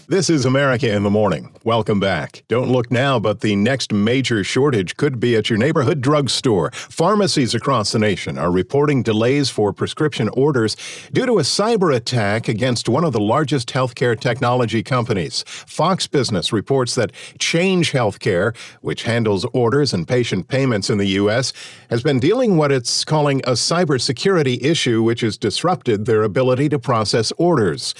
This 0.10 0.28
is 0.28 0.44
America 0.44 0.92
in 0.92 1.04
the 1.04 1.12
Morning. 1.12 1.54
Welcome 1.64 2.00
back. 2.00 2.42
Don't 2.48 2.72
look 2.72 2.90
now, 2.90 3.20
but 3.20 3.42
the 3.42 3.56
next 3.56 3.94
major 3.94 4.44
shortage 4.44 4.98
could 4.98 5.20
be 5.20 5.36
at 5.36 5.52
your 5.52 5.60
neighborhood 5.60 6.02
drugstore. 6.02 6.72
Pharmacies 6.72 7.54
across 7.54 7.92
the 7.92 8.00
nation 8.00 8.40
are 8.40 8.50
reporting 8.50 9.04
delays 9.04 9.52
for 9.52 9.72
prescription 9.72 10.28
orders 10.30 10.76
due 11.14 11.28
to 11.28 11.38
a 11.38 11.44
cyber 11.44 11.96
attack 11.96 12.48
against 12.48 12.90
one 12.90 13.04
of 13.04 13.14
the 13.14 13.20
largest 13.20 13.70
healthcare 13.70 14.20
technology 14.20 14.82
companies. 14.82 15.44
Fox 15.48 16.08
Business 16.08 16.52
reports 16.52 16.96
that 16.96 17.12
Change 17.38 17.92
Healthcare, 17.92 18.58
which 18.82 19.04
handles 19.04 19.46
orders 19.54 19.94
and 19.94 20.08
patient 20.08 20.48
payments 20.48 20.90
in 20.90 20.98
the 20.98 21.10
U.S., 21.10 21.54
has 21.92 22.02
been 22.02 22.20
dealing 22.20 22.58
what 22.58 22.72
it's 22.72 23.06
calling 23.06 23.42
a 23.42 23.52
cybersecurity 23.52 24.60
issue, 24.64 25.04
which 25.04 25.22
has 25.22 25.38
disrupted 25.38 26.08
their 26.08 26.24
ability 26.24 26.68
to 26.70 26.80
process 26.80 27.32
orders. 27.38 27.94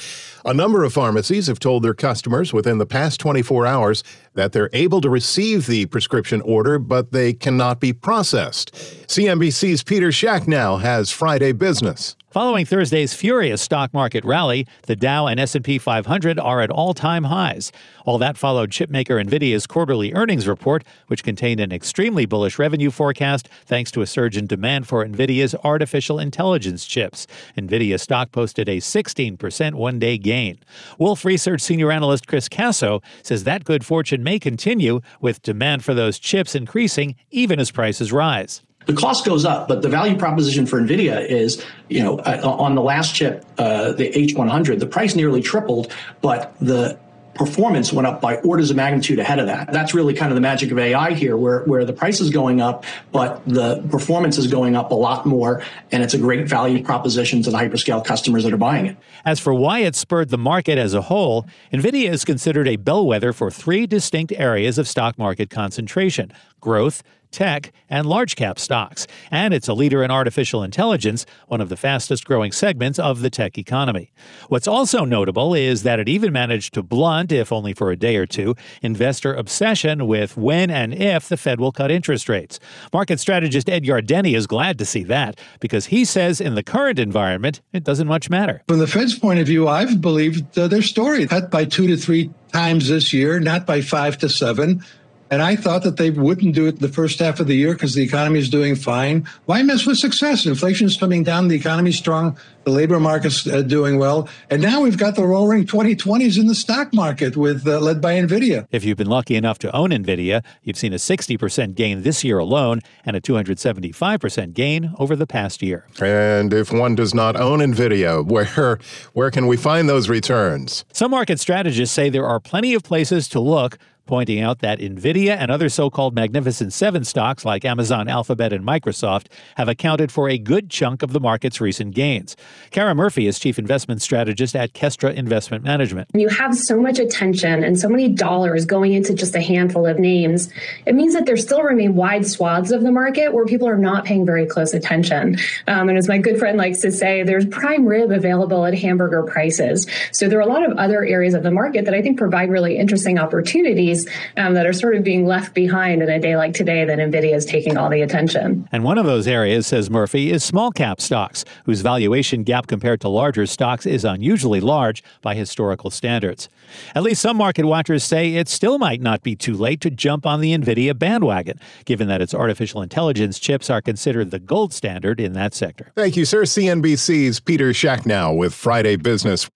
A 0.46 0.54
number 0.54 0.86
of 0.86 0.94
pharmacies 0.94 1.48
have 1.48 1.60
told 1.60 1.84
their 1.84 1.94
customers 1.94 2.54
within 2.54 2.78
the 2.78 2.86
past 2.86 3.20
24 3.20 3.66
hours 3.66 4.04
that 4.40 4.54
they're 4.54 4.70
able 4.72 5.02
to 5.02 5.10
receive 5.10 5.68
the 5.68 5.86
prescription 5.88 6.40
order, 6.42 6.80
but 6.80 7.12
they 7.12 7.34
cannot 7.34 7.82
be 7.82 7.92
processed. 7.92 8.74
CNBC's 8.74 9.84
Peter 9.84 10.12
Schacknow 10.12 10.80
has 10.80 11.12
Friday 11.12 11.52
Business. 11.52 12.16
Following 12.32 12.64
Thursday's 12.64 13.16
furious 13.16 13.60
stock 13.60 13.92
market 13.92 14.24
rally, 14.24 14.68
the 14.86 14.96
Dow 14.96 15.26
and 15.26 15.40
S&P 15.40 15.80
500 15.80 16.40
are 16.40 16.62
at 16.62 16.70
all-time 16.70 17.24
highs. 17.24 17.72
All 18.06 18.20
that 18.20 18.38
followed 18.38 18.70
chipmaker 18.70 19.20
Nvidia's 19.20 19.66
quarterly 19.66 20.14
earnings 20.14 20.48
report, 20.48 20.84
which 21.08 21.24
contained 21.24 21.60
an 21.60 21.72
extremely 21.72 22.28
bullish 22.28 22.60
revenue 22.60 22.92
forecast 22.92 23.50
thanks 23.66 23.90
to 23.92 24.02
a 24.02 24.06
surge 24.06 24.38
in 24.38 24.46
demand 24.46 24.88
for 24.88 25.04
Nvidia's 25.04 25.56
artificial 25.64 26.20
intelligence 26.20 26.86
chips. 26.86 27.26
Nvidia 27.58 28.00
stock 28.00 28.32
posted 28.32 28.70
a 28.70 28.78
16% 28.78 29.74
one-day 29.74 30.20
gain. 30.20 30.60
Wolfe 31.00 31.26
Research 31.26 31.62
senior 31.62 31.92
analyst 31.92 32.28
Chris 32.28 32.48
Caso 32.48 33.02
says 33.24 33.44
that 33.46 33.64
good 33.64 33.84
fortune 33.84 34.22
may 34.30 34.38
continue 34.38 35.02
with 35.22 35.42
demand 35.42 35.84
for 35.84 35.96
those 35.96 36.20
chips 36.20 36.54
increasing 36.54 37.16
even 37.32 37.60
as 37.60 37.72
prices 37.72 38.12
rise. 38.12 38.62
The 38.86 38.94
cost 38.94 39.26
goes 39.26 39.44
up, 39.44 39.68
but 39.68 39.82
the 39.82 39.90
value 39.90 40.16
proposition 40.18 40.68
for 40.68 40.80
NVIDIA 40.80 41.28
is, 41.28 41.64
you 41.90 42.04
know, 42.04 42.20
uh, 42.20 42.40
on 42.44 42.76
the 42.76 42.82
last 42.82 43.16
chip, 43.16 43.44
uh, 43.58 43.92
the 43.94 44.12
H100, 44.12 44.80
the 44.80 44.86
price 44.86 45.16
nearly 45.16 45.42
tripled, 45.42 45.92
but 46.22 46.56
the 46.60 46.98
performance 47.40 47.94
went 47.94 48.06
up 48.06 48.20
by 48.20 48.36
orders 48.42 48.70
of 48.70 48.76
magnitude 48.76 49.18
ahead 49.18 49.40
of 49.40 49.46
that. 49.46 49.72
That's 49.72 49.94
really 49.94 50.14
kind 50.14 50.30
of 50.30 50.36
the 50.36 50.42
magic 50.42 50.72
of 50.72 50.78
AI 50.78 51.14
here, 51.14 51.38
where, 51.38 51.64
where 51.64 51.86
the 51.86 51.94
price 51.94 52.20
is 52.20 52.30
going 52.30 52.60
up, 52.60 52.84
but 53.14 53.42
the 53.48 53.82
performance 53.90 54.38
is 54.38 54.48
going 54.48 54.76
up 54.76 54.92
a 54.92 54.96
lot 54.96 55.26
more, 55.26 55.64
and 55.90 56.04
it's 56.04 56.14
a 56.14 56.18
great 56.18 56.50
value 56.50 56.84
proposition 56.84 57.42
to 57.44 57.50
the 57.50 57.58
hyperscale 57.58 58.04
customers 58.04 58.44
that 58.44 58.52
are 58.52 58.58
buying 58.58 58.88
it. 58.88 58.98
As 59.24 59.40
for 59.40 59.54
why 59.54 59.80
it 59.80 59.96
spurred 59.96 60.30
the 60.30 60.38
market 60.38 60.78
as 60.78 60.94
a 60.94 61.04
whole, 61.04 61.48
NVIDIA 61.72 62.10
is 62.10 62.26
considered 62.26 62.68
a 62.68 62.76
bellwether 62.76 63.32
for 63.32 63.50
three 63.50 63.88
distinct 63.88 64.34
areas 64.34 64.78
of 64.78 64.86
stock 64.86 65.18
market 65.18 65.50
concentration 65.50 66.34
growth, 66.60 67.04
tech, 67.32 67.72
and 67.90 68.06
large 68.06 68.36
cap 68.36 68.60
stocks. 68.60 69.08
And 69.32 69.54
it's 69.54 69.68
a 69.68 69.74
leader 69.74 70.04
in 70.04 70.12
artificial 70.12 70.64
intelligence, 70.64 71.26
one 71.48 71.62
of 71.62 71.70
the 71.70 71.78
fastest 71.78 72.26
growing 72.26 72.52
segments 72.52 73.00
of 73.00 73.22
the 73.22 73.30
tech 73.30 73.58
economy. 73.58 74.12
What's 74.48 74.68
also 74.68 75.06
notable 75.06 75.54
is 75.54 75.84
that 75.84 76.00
it 76.00 76.10
even 76.10 76.32
managed 76.32 76.74
to 76.76 76.84
blunt, 76.84 77.32
if 77.32 77.52
only 77.52 77.74
for 77.74 77.92
a 77.92 77.96
day 77.96 78.16
or 78.16 78.26
two, 78.26 78.56
investor 78.82 79.34
obsession 79.34 80.08
with 80.08 80.38
when 80.38 80.70
and 80.70 80.94
if 80.94 81.30
the 81.30 81.38
Fed 81.38 81.60
will 81.60 81.72
cut 81.72 81.92
interest 81.92 82.30
rates. 82.30 82.60
Market 82.94 83.20
strategist 83.20 83.70
Ed 83.70 83.84
Yardeni 83.84 84.36
is 84.36 84.48
glad 84.48 84.78
to 84.80 84.86
see 84.86 85.04
that 85.04 85.40
because 85.60 85.88
he 85.88 86.06
says 86.06 86.42
in 86.42 86.56
the 86.56 86.64
current 86.64 87.00
environment, 87.00 87.62
it 87.74 87.84
doesn't 87.84 88.08
much 88.08 88.30
matter. 88.30 88.64
From 88.68 88.80
the 88.80 88.88
Fed's 88.88 89.18
point 89.18 89.40
of 89.40 89.48
view, 89.48 89.68
I've 89.68 90.02
believed 90.02 90.58
uh, 90.58 90.68
their 90.68 90.82
story. 90.82 91.28
Cut 91.28 91.52
by 91.52 91.66
two 91.66 91.88
to 91.88 91.98
three 91.98 92.32
times 92.52 92.90
this 92.90 93.14
year, 93.14 93.40
not 93.40 93.66
by 93.66 93.82
five 93.82 94.18
to 94.20 94.30
seven. 94.30 94.84
And 95.32 95.42
I 95.42 95.56
thought 95.56 95.84
that 95.84 95.98
they 95.98 96.10
wouldn't 96.10 96.56
do 96.56 96.66
it 96.68 96.80
the 96.80 96.90
first 96.90 97.20
half 97.20 97.40
of 97.40 97.48
the 97.48 97.56
year 97.56 97.74
because 97.74 97.94
the 97.94 98.02
economy 98.04 98.40
is 98.40 98.50
doing 98.50 98.76
fine. 98.76 99.28
Why 99.46 99.62
mess 99.62 99.86
with 99.86 99.98
success? 99.98 100.46
Inflation 100.46 100.88
is 100.88 100.98
coming 100.98 101.24
down, 101.24 101.48
the 101.48 101.56
economy's 101.56 101.98
strong, 101.98 102.38
the 102.64 102.72
labor 102.72 103.00
market's 103.00 103.46
uh, 103.48 103.62
doing 103.62 104.00
well, 104.00 104.28
and 104.50 104.62
now 104.62 104.82
we've 104.82 104.98
got 104.98 105.16
the 105.16 105.24
roaring 105.24 105.66
2020s 105.66 106.40
in 106.40 106.48
the 106.48 106.56
stock 106.56 106.94
market 106.94 107.38
with 107.38 107.68
uh, 107.68 107.80
led 107.80 108.02
by 108.02 108.14
Nvidia. 108.14 108.68
If 108.72 108.84
you've 108.84 108.98
been 108.98 109.10
lucky 109.10 109.36
enough 109.36 109.60
to 109.60 109.76
own 109.76 109.92
Nvidia, 109.92 110.44
you've 110.64 110.78
seen 110.78 110.94
a 110.94 110.98
60% 110.98 111.76
gain 111.76 112.02
this 112.02 112.24
year 112.24 112.40
alone 112.40 112.82
and 113.06 113.16
a 113.16 113.22
275% 113.22 114.54
gain 114.54 114.94
over 114.98 115.16
the 115.16 115.28
past 115.28 115.62
year. 115.62 115.86
And 116.02 116.54
if 116.54 116.72
one 116.72 116.96
does 116.96 117.14
not 117.14 117.36
own 117.36 117.60
Nvidia, 117.60 118.26
where 118.30 118.80
where 119.14 119.32
can 119.32 119.48
we 119.48 119.58
find 119.58 119.88
those 119.88 120.10
returns? 120.10 120.86
Some 120.94 121.12
market 121.12 121.40
strategists 121.40 121.94
say 121.94 122.10
there 122.10 122.28
are 122.28 122.40
plenty 122.40 122.74
of 122.74 122.84
places 122.84 123.28
to 123.30 123.40
look 123.40 123.78
pointing 124.10 124.42
out 124.42 124.58
that 124.58 124.80
Nvidia 124.80 125.38
and 125.38 125.52
other 125.52 125.70
so-called 125.70 126.16
Magnificent 126.16 126.74
Seven 126.74 127.04
stocks 127.04 127.46
like 127.46 127.64
Amazon, 127.64 128.08
Alphabet, 128.08 128.52
and 128.52 128.66
Microsoft 128.66 129.28
have 129.56 129.70
accounted 129.70 130.12
for 130.12 130.28
a 130.28 130.40
good 130.40 130.72
chunk 130.72 131.04
of 131.04 131.14
the 131.14 131.20
market's 131.20 131.62
recent 131.62 131.94
gains. 131.94 132.36
Kara 132.72 132.96
Murphy 132.96 133.28
is 133.28 133.38
chief 133.38 133.60
investment 133.60 134.02
strategist 134.02 134.56
at 134.56 134.74
Kestra 134.74 135.14
Investment 135.14 135.64
Management. 135.64 136.10
You 136.16 136.28
have 136.30 136.58
so 136.58 136.82
much 136.82 136.98
attention 136.98 137.64
and 137.64 137.80
so 137.80 137.88
many 137.88 138.08
dollars 138.08 138.66
going 138.66 138.94
into 138.94 139.14
just 139.14 139.36
a 139.36 139.42
handful 139.42 139.86
of 139.86 140.00
names, 140.00 140.50
it 140.88 140.96
means 140.96 141.14
that 141.14 141.28
there 141.28 141.38
still 141.38 141.62
remain 141.62 141.94
wide 141.94 142.26
swaths 142.26 142.72
of 142.72 142.82
the 142.82 142.92
market 142.92 143.32
where 143.32 143.46
people 143.46 143.68
are 143.68 143.78
not 143.78 144.06
paying 144.06 144.26
very 144.26 144.48
close 144.48 144.74
attention. 144.74 145.38
Um, 145.68 145.88
and 145.88 146.00
as 146.00 146.08
my 146.08 146.18
good 146.18 146.40
friend 146.40 146.58
likes 146.58 146.80
to 146.80 146.92
say, 146.92 147.22
there's 147.22 147.46
prime 147.46 147.86
rib 147.86 148.10
available 148.10 148.66
at 148.66 148.74
hamburger 148.74 149.22
prices. 149.22 149.86
So 150.12 150.28
there 150.28 150.40
are 150.40 150.50
a 150.50 150.52
lot 150.52 150.68
of 150.68 150.76
other 150.80 151.06
areas 151.06 151.36
of 151.36 151.44
the 151.44 151.52
market 151.52 151.86
that 151.86 151.94
I 151.94 152.02
think 152.02 152.18
provide 152.18 152.50
really 152.50 152.76
interesting 152.76 153.20
opportunities 153.20 153.99
um, 154.38 154.54
that 154.54 154.66
are 154.66 154.74
sort 154.74 154.96
of 154.96 155.04
being 155.04 155.26
left 155.26 155.54
behind 155.54 156.02
in 156.02 156.10
a 156.10 156.20
day 156.20 156.36
like 156.36 156.54
today 156.54 156.86
that 156.86 157.00
NVIDIA 157.00 157.34
is 157.34 157.46
taking 157.46 157.78
all 157.78 157.90
the 157.90 158.02
attention. 158.02 158.68
And 158.72 158.84
one 158.84 158.98
of 158.98 159.06
those 159.06 159.28
areas, 159.28 159.68
says 159.68 159.90
Murphy, 159.90 160.32
is 160.32 160.44
small 160.44 160.72
cap 160.72 161.02
stocks, 161.02 161.46
whose 161.66 161.82
valuation 161.82 162.44
gap 162.44 162.68
compared 162.68 163.02
to 163.02 163.10
larger 163.10 163.46
stocks 163.46 163.86
is 163.86 164.06
unusually 164.06 164.60
large 164.60 165.04
by 165.22 165.36
historical 165.36 165.90
standards. 165.90 166.50
At 166.96 167.04
least 167.04 167.22
some 167.22 167.38
market 167.38 167.66
watchers 167.66 168.04
say 168.04 168.36
it 168.36 168.48
still 168.48 168.78
might 168.78 169.02
not 169.02 169.24
be 169.24 169.36
too 169.36 169.56
late 169.56 169.82
to 169.82 169.90
jump 169.90 170.26
on 170.26 170.42
the 170.42 170.56
NVIDIA 170.58 170.98
bandwagon, 170.98 171.60
given 171.86 172.08
that 172.08 172.22
its 172.22 172.34
artificial 172.34 172.82
intelligence 172.82 173.40
chips 173.40 173.70
are 173.70 173.82
considered 173.82 174.32
the 174.32 174.40
gold 174.40 174.74
standard 174.74 175.20
in 175.20 175.34
that 175.34 175.54
sector. 175.54 175.92
Thank 175.96 176.16
you, 176.16 176.26
sir. 176.26 176.44
CNBC's 176.44 177.40
Peter 177.40 177.70
Schacknow 177.70 178.36
with 178.36 178.54
Friday 178.54 178.96
Business. 178.96 179.50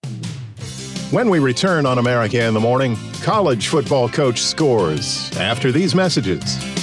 When 1.14 1.30
we 1.30 1.38
return 1.38 1.86
on 1.86 2.00
America 2.00 2.44
in 2.44 2.56
the 2.56 2.60
Morning, 2.60 2.98
college 3.22 3.68
football 3.68 4.10
coach 4.10 4.42
scores 4.42 5.32
after 5.38 5.72
these 5.72 5.94
messages. 5.94 6.83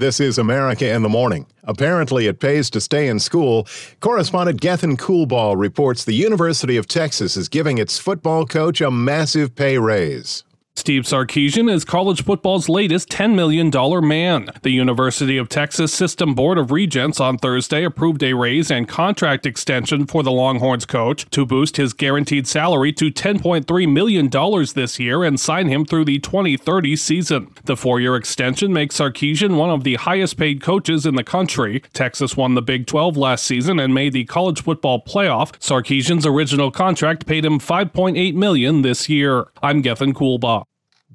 This 0.00 0.18
is 0.18 0.38
America 0.38 0.90
in 0.90 1.02
the 1.02 1.10
Morning. 1.10 1.44
Apparently, 1.64 2.26
it 2.26 2.40
pays 2.40 2.70
to 2.70 2.80
stay 2.80 3.06
in 3.06 3.20
school. 3.20 3.68
Correspondent 4.00 4.58
Gethin 4.58 4.96
Coolbaugh 4.96 5.60
reports 5.60 6.06
the 6.06 6.14
University 6.14 6.78
of 6.78 6.88
Texas 6.88 7.36
is 7.36 7.50
giving 7.50 7.76
its 7.76 7.98
football 7.98 8.46
coach 8.46 8.80
a 8.80 8.90
massive 8.90 9.54
pay 9.54 9.76
raise. 9.76 10.42
Steve 10.80 11.02
Sarkisian 11.02 11.70
is 11.70 11.84
college 11.84 12.24
football's 12.24 12.66
latest 12.66 13.10
$10 13.10 13.34
million 13.34 13.70
man. 14.08 14.48
The 14.62 14.70
University 14.70 15.36
of 15.36 15.50
Texas 15.50 15.92
System 15.92 16.34
Board 16.34 16.56
of 16.56 16.70
Regents 16.70 17.20
on 17.20 17.36
Thursday 17.36 17.84
approved 17.84 18.22
a 18.22 18.32
raise 18.32 18.70
and 18.70 18.88
contract 18.88 19.44
extension 19.44 20.06
for 20.06 20.22
the 20.22 20.32
Longhorns 20.32 20.86
coach 20.86 21.28
to 21.32 21.44
boost 21.44 21.76
his 21.76 21.92
guaranteed 21.92 22.46
salary 22.48 22.94
to 22.94 23.10
$10.3 23.10 23.92
million 23.92 24.30
this 24.74 24.98
year 24.98 25.22
and 25.22 25.38
sign 25.38 25.68
him 25.68 25.84
through 25.84 26.06
the 26.06 26.18
2030 26.18 26.96
season. 26.96 27.54
The 27.64 27.76
four 27.76 28.00
year 28.00 28.16
extension 28.16 28.72
makes 28.72 28.98
Sarkisian 28.98 29.58
one 29.58 29.68
of 29.68 29.84
the 29.84 29.96
highest 29.96 30.38
paid 30.38 30.62
coaches 30.62 31.04
in 31.04 31.14
the 31.14 31.22
country. 31.22 31.82
Texas 31.92 32.38
won 32.38 32.54
the 32.54 32.62
Big 32.62 32.86
12 32.86 33.18
last 33.18 33.44
season 33.44 33.78
and 33.78 33.92
made 33.92 34.14
the 34.14 34.24
college 34.24 34.62
football 34.62 35.04
playoff. 35.04 35.52
Sarkisian's 35.60 36.24
original 36.24 36.70
contract 36.70 37.26
paid 37.26 37.44
him 37.44 37.58
5.8 37.58 38.34
million 38.34 38.80
this 38.80 39.10
year. 39.10 39.44
I'm 39.62 39.82
Gethin 39.82 40.14
Coolbaugh. 40.14 40.64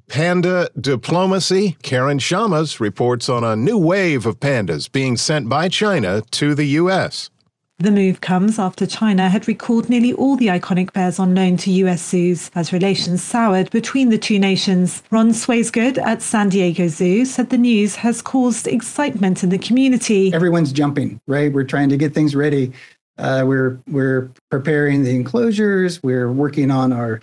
Panda 0.08 0.68
diplomacy. 0.80 1.76
Karen 1.82 2.18
Chammas 2.18 2.80
reports 2.80 3.28
on 3.28 3.44
a 3.44 3.56
new 3.56 3.78
wave 3.78 4.26
of 4.26 4.40
pandas 4.40 4.90
being 4.90 5.16
sent 5.16 5.48
by 5.48 5.68
China 5.68 6.22
to 6.30 6.54
the 6.54 6.64
U.S. 6.80 7.30
The 7.78 7.90
move 7.90 8.22
comes 8.22 8.58
after 8.58 8.86
China 8.86 9.28
had 9.28 9.46
recalled 9.46 9.90
nearly 9.90 10.14
all 10.14 10.36
the 10.36 10.46
iconic 10.46 10.94
bears 10.94 11.18
on 11.18 11.34
loan 11.34 11.58
to 11.58 11.70
US 11.72 12.02
zoos 12.02 12.50
as 12.54 12.72
relations 12.72 13.22
soured 13.22 13.70
between 13.70 14.08
the 14.08 14.16
two 14.16 14.38
nations. 14.38 15.02
Ron 15.10 15.32
Swaisgood 15.32 15.98
at 15.98 16.22
San 16.22 16.48
Diego 16.48 16.88
Zoo 16.88 17.26
said 17.26 17.50
the 17.50 17.58
news 17.58 17.96
has 17.96 18.22
caused 18.22 18.66
excitement 18.66 19.44
in 19.44 19.50
the 19.50 19.58
community. 19.58 20.32
Everyone's 20.32 20.72
jumping, 20.72 21.20
right? 21.26 21.52
We're 21.52 21.64
trying 21.64 21.90
to 21.90 21.98
get 21.98 22.14
things 22.14 22.34
ready. 22.34 22.72
Uh, 23.18 23.44
we're 23.46 23.78
we're 23.88 24.30
preparing 24.50 25.04
the 25.04 25.14
enclosures. 25.14 26.02
We're 26.02 26.32
working 26.32 26.70
on 26.70 26.94
our 26.94 27.20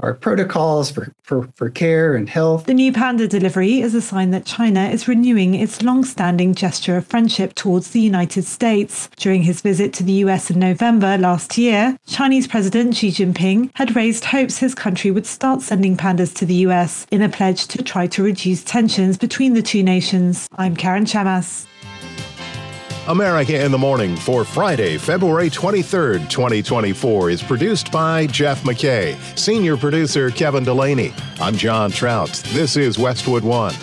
our 0.00 0.14
protocols 0.14 0.90
for, 0.90 1.12
for, 1.22 1.48
for 1.54 1.70
care 1.70 2.14
and 2.14 2.28
health. 2.28 2.66
The 2.66 2.74
new 2.74 2.92
panda 2.92 3.28
delivery 3.28 3.80
is 3.80 3.94
a 3.94 4.00
sign 4.00 4.30
that 4.32 4.44
China 4.44 4.88
is 4.88 5.08
renewing 5.08 5.54
its 5.54 5.82
long 5.82 6.04
standing 6.04 6.54
gesture 6.54 6.96
of 6.96 7.06
friendship 7.06 7.54
towards 7.54 7.90
the 7.90 8.00
United 8.00 8.44
States. 8.44 9.08
During 9.16 9.42
his 9.42 9.60
visit 9.60 9.92
to 9.94 10.02
the 10.02 10.24
US 10.24 10.50
in 10.50 10.58
November 10.58 11.16
last 11.16 11.56
year, 11.56 11.96
Chinese 12.06 12.46
President 12.46 12.96
Xi 12.96 13.10
Jinping 13.10 13.70
had 13.74 13.96
raised 13.96 14.24
hopes 14.24 14.58
his 14.58 14.74
country 14.74 15.10
would 15.10 15.26
start 15.26 15.62
sending 15.62 15.96
pandas 15.96 16.34
to 16.36 16.46
the 16.46 16.66
US 16.66 17.06
in 17.10 17.22
a 17.22 17.28
pledge 17.28 17.66
to 17.68 17.82
try 17.82 18.06
to 18.08 18.22
reduce 18.22 18.64
tensions 18.64 19.16
between 19.16 19.54
the 19.54 19.62
two 19.62 19.82
nations. 19.82 20.48
I'm 20.56 20.76
Karen 20.76 21.04
Chammas. 21.04 21.66
America 23.08 23.62
in 23.62 23.70
the 23.70 23.76
Morning 23.76 24.16
for 24.16 24.46
Friday, 24.46 24.96
February 24.96 25.50
23rd, 25.50 26.30
2024 26.30 27.28
is 27.28 27.42
produced 27.42 27.92
by 27.92 28.26
Jeff 28.26 28.62
McKay, 28.62 29.14
senior 29.38 29.76
producer 29.76 30.30
Kevin 30.30 30.64
Delaney. 30.64 31.12
I'm 31.38 31.54
John 31.54 31.90
Trout. 31.90 32.30
This 32.54 32.78
is 32.78 32.98
Westwood 32.98 33.44
One. 33.44 33.74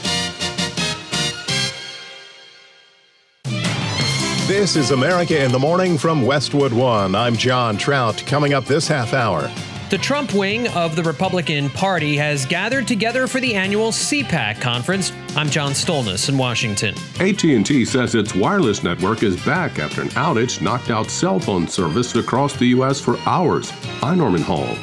This 4.47 4.75
is 4.75 4.89
America 4.89 5.43
in 5.43 5.51
the 5.51 5.60
Morning 5.60 5.99
from 5.99 6.23
Westwood 6.23 6.73
One. 6.73 7.13
I'm 7.13 7.36
John 7.36 7.77
Trout. 7.77 8.23
Coming 8.25 8.55
up 8.55 8.65
this 8.65 8.88
half 8.88 9.13
hour. 9.13 9.51
The 9.91 9.97
Trump 9.97 10.34
wing 10.34 10.69
of 10.69 10.95
the 10.95 11.04
Republican 11.04 11.69
Party 11.69 12.15
has 12.15 12.45
gathered 12.45 12.88
together 12.88 13.27
for 13.27 13.41
the 13.41 13.54
annual 13.56 13.91
CPAC 13.91 14.62
conference. 14.62 15.12
I'm 15.36 15.49
John 15.49 15.73
Stolnis 15.73 16.30
in 16.30 16.38
Washington. 16.38 16.95
AT&T 17.19 17.84
says 17.84 18.15
its 18.15 18.34
wireless 18.34 18.84
network 18.84 19.21
is 19.21 19.36
back 19.45 19.80
after 19.80 20.01
an 20.01 20.08
outage 20.12 20.62
knocked 20.62 20.91
out 20.91 21.12
cell 21.12 21.41
phone 21.41 21.67
service 21.67 22.15
across 22.15 22.56
the 22.56 22.67
U.S. 22.67 23.01
for 23.01 23.19
hours. 23.25 23.73
I'm 24.01 24.19
Norman 24.19 24.43
Hall. 24.43 24.75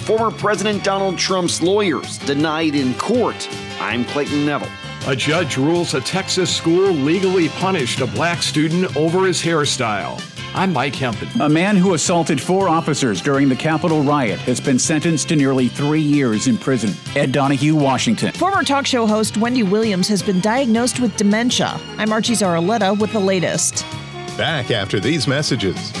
Former 0.00 0.30
President 0.30 0.84
Donald 0.84 1.16
Trump's 1.16 1.62
lawyers 1.62 2.18
denied 2.18 2.74
in 2.74 2.92
court. 2.96 3.48
I'm 3.80 4.04
Clayton 4.04 4.44
Neville. 4.44 4.68
A 5.06 5.16
judge 5.16 5.56
rules 5.56 5.94
a 5.94 6.02
Texas 6.02 6.54
school 6.54 6.90
legally 6.90 7.48
punished 7.48 8.02
a 8.02 8.06
black 8.06 8.42
student 8.42 8.94
over 8.94 9.24
his 9.24 9.40
hairstyle. 9.40 10.20
I'm 10.52 10.72
Mike 10.72 10.96
Hempen. 10.96 11.28
A 11.40 11.48
man 11.48 11.76
who 11.76 11.94
assaulted 11.94 12.40
four 12.40 12.68
officers 12.68 13.22
during 13.22 13.48
the 13.48 13.54
Capitol 13.54 14.02
riot 14.02 14.40
has 14.40 14.60
been 14.60 14.80
sentenced 14.80 15.28
to 15.28 15.36
nearly 15.36 15.68
three 15.68 16.00
years 16.00 16.48
in 16.48 16.58
prison. 16.58 16.92
Ed 17.14 17.30
Donahue, 17.30 17.76
Washington. 17.76 18.32
Former 18.32 18.64
talk 18.64 18.84
show 18.84 19.06
host 19.06 19.36
Wendy 19.36 19.62
Williams 19.62 20.08
has 20.08 20.22
been 20.22 20.40
diagnosed 20.40 20.98
with 20.98 21.16
dementia. 21.16 21.80
I'm 21.98 22.12
Archie 22.12 22.32
Zaraletta 22.32 22.98
with 22.98 23.12
the 23.12 23.20
latest. 23.20 23.84
Back 24.36 24.72
after 24.72 24.98
these 24.98 25.28
messages. 25.28 25.92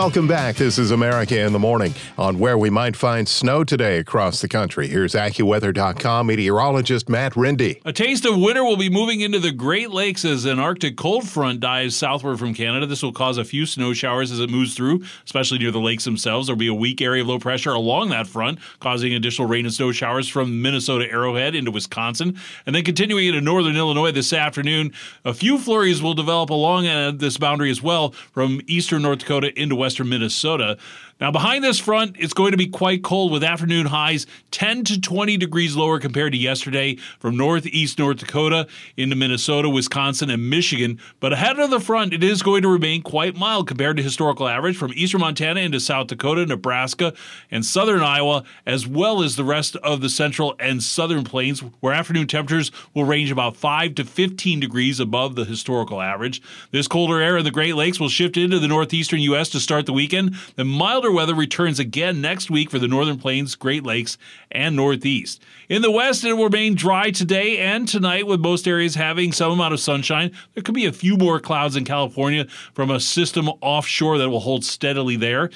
Welcome 0.00 0.26
back. 0.26 0.56
This 0.56 0.78
is 0.78 0.92
America 0.92 1.38
in 1.38 1.52
the 1.52 1.58
Morning 1.58 1.92
on 2.16 2.38
where 2.38 2.56
we 2.56 2.70
might 2.70 2.96
find 2.96 3.28
snow 3.28 3.64
today 3.64 3.98
across 3.98 4.40
the 4.40 4.48
country. 4.48 4.88
Here's 4.88 5.12
AccuWeather.com 5.12 6.26
meteorologist 6.26 7.10
Matt 7.10 7.34
Rindy. 7.34 7.82
A 7.84 7.92
taste 7.92 8.24
of 8.24 8.38
winter 8.38 8.64
will 8.64 8.78
be 8.78 8.88
moving 8.88 9.20
into 9.20 9.38
the 9.38 9.52
Great 9.52 9.90
Lakes 9.90 10.24
as 10.24 10.46
an 10.46 10.58
Arctic 10.58 10.96
cold 10.96 11.28
front 11.28 11.60
dives 11.60 11.94
southward 11.94 12.38
from 12.38 12.54
Canada. 12.54 12.86
This 12.86 13.02
will 13.02 13.12
cause 13.12 13.36
a 13.36 13.44
few 13.44 13.66
snow 13.66 13.92
showers 13.92 14.32
as 14.32 14.40
it 14.40 14.48
moves 14.48 14.74
through, 14.74 15.04
especially 15.26 15.58
near 15.58 15.70
the 15.70 15.78
lakes 15.78 16.06
themselves. 16.06 16.46
There'll 16.46 16.58
be 16.58 16.68
a 16.68 16.72
weak 16.72 17.02
area 17.02 17.20
of 17.20 17.28
low 17.28 17.38
pressure 17.38 17.72
along 17.72 18.08
that 18.08 18.26
front, 18.26 18.58
causing 18.80 19.12
additional 19.12 19.48
rain 19.48 19.66
and 19.66 19.74
snow 19.74 19.92
showers 19.92 20.26
from 20.26 20.62
Minnesota 20.62 21.10
Arrowhead 21.10 21.54
into 21.54 21.70
Wisconsin. 21.70 22.38
And 22.64 22.74
then 22.74 22.84
continuing 22.84 23.26
into 23.26 23.42
northern 23.42 23.76
Illinois 23.76 24.12
this 24.12 24.32
afternoon, 24.32 24.92
a 25.26 25.34
few 25.34 25.58
flurries 25.58 26.00
will 26.00 26.14
develop 26.14 26.48
along 26.48 26.86
uh, 26.86 27.12
this 27.14 27.36
boundary 27.36 27.70
as 27.70 27.82
well 27.82 28.12
from 28.32 28.62
eastern 28.66 29.02
North 29.02 29.18
Dakota 29.18 29.52
into 29.60 29.76
western 29.76 29.89
Minnesota. 29.98 30.76
Now, 31.20 31.30
behind 31.30 31.62
this 31.62 31.78
front, 31.78 32.16
it's 32.18 32.32
going 32.32 32.52
to 32.52 32.56
be 32.56 32.68
quite 32.68 33.04
cold 33.04 33.30
with 33.30 33.44
afternoon 33.44 33.84
highs 33.84 34.26
10 34.52 34.84
to 34.84 35.00
20 35.00 35.36
degrees 35.36 35.76
lower 35.76 36.00
compared 36.00 36.32
to 36.32 36.38
yesterday 36.38 36.96
from 37.18 37.36
northeast 37.36 37.98
North 37.98 38.16
Dakota 38.16 38.66
into 38.96 39.14
Minnesota, 39.14 39.68
Wisconsin, 39.68 40.30
and 40.30 40.48
Michigan. 40.48 40.98
But 41.20 41.34
ahead 41.34 41.58
of 41.58 41.68
the 41.68 41.78
front, 41.78 42.14
it 42.14 42.24
is 42.24 42.42
going 42.42 42.62
to 42.62 42.68
remain 42.68 43.02
quite 43.02 43.36
mild 43.36 43.68
compared 43.68 43.98
to 43.98 44.02
historical 44.02 44.48
average 44.48 44.78
from 44.78 44.92
eastern 44.94 45.20
Montana 45.20 45.60
into 45.60 45.78
South 45.78 46.06
Dakota, 46.06 46.46
Nebraska, 46.46 47.12
and 47.50 47.66
southern 47.66 48.00
Iowa, 48.00 48.44
as 48.64 48.86
well 48.86 49.22
as 49.22 49.36
the 49.36 49.44
rest 49.44 49.76
of 49.76 50.00
the 50.00 50.08
central 50.08 50.56
and 50.58 50.82
southern 50.82 51.24
plains, 51.24 51.60
where 51.80 51.92
afternoon 51.92 52.28
temperatures 52.28 52.72
will 52.94 53.04
range 53.04 53.30
about 53.30 53.56
5 53.56 53.94
to 53.96 54.04
15 54.04 54.58
degrees 54.58 54.98
above 54.98 55.34
the 55.34 55.44
historical 55.44 56.00
average. 56.00 56.40
This 56.70 56.88
colder 56.88 57.20
air 57.20 57.36
in 57.36 57.44
the 57.44 57.50
Great 57.50 57.74
Lakes 57.74 58.00
will 58.00 58.08
shift 58.08 58.38
into 58.38 58.58
the 58.58 58.68
northeastern 58.68 59.20
U.S. 59.20 59.50
to 59.50 59.60
start 59.60 59.84
the 59.84 59.92
weekend. 59.92 60.36
The 60.56 60.64
milder 60.64 61.09
weather 61.12 61.34
returns 61.34 61.78
again 61.78 62.20
next 62.20 62.50
week 62.50 62.70
for 62.70 62.78
the 62.78 62.88
Northern 62.88 63.18
Plains, 63.18 63.54
Great 63.54 63.84
Lakes, 63.84 64.18
and 64.50 64.76
Northeast. 64.76 65.42
In 65.68 65.82
the 65.82 65.90
West, 65.90 66.24
it 66.24 66.32
will 66.34 66.44
remain 66.44 66.74
dry 66.74 67.10
today 67.10 67.58
and 67.58 67.86
tonight, 67.86 68.26
with 68.26 68.40
most 68.40 68.66
areas 68.66 68.94
having 68.94 69.32
some 69.32 69.52
amount 69.52 69.74
of 69.74 69.80
sunshine. 69.80 70.32
There 70.54 70.62
could 70.62 70.74
be 70.74 70.86
a 70.86 70.92
few 70.92 71.16
more 71.16 71.40
clouds 71.40 71.76
in 71.76 71.84
California 71.84 72.46
from 72.74 72.90
a 72.90 73.00
system 73.00 73.48
offshore 73.60 74.18
that 74.18 74.30
will 74.30 74.40
hold 74.40 74.64
steadily 74.64 75.16
there. 75.16 75.50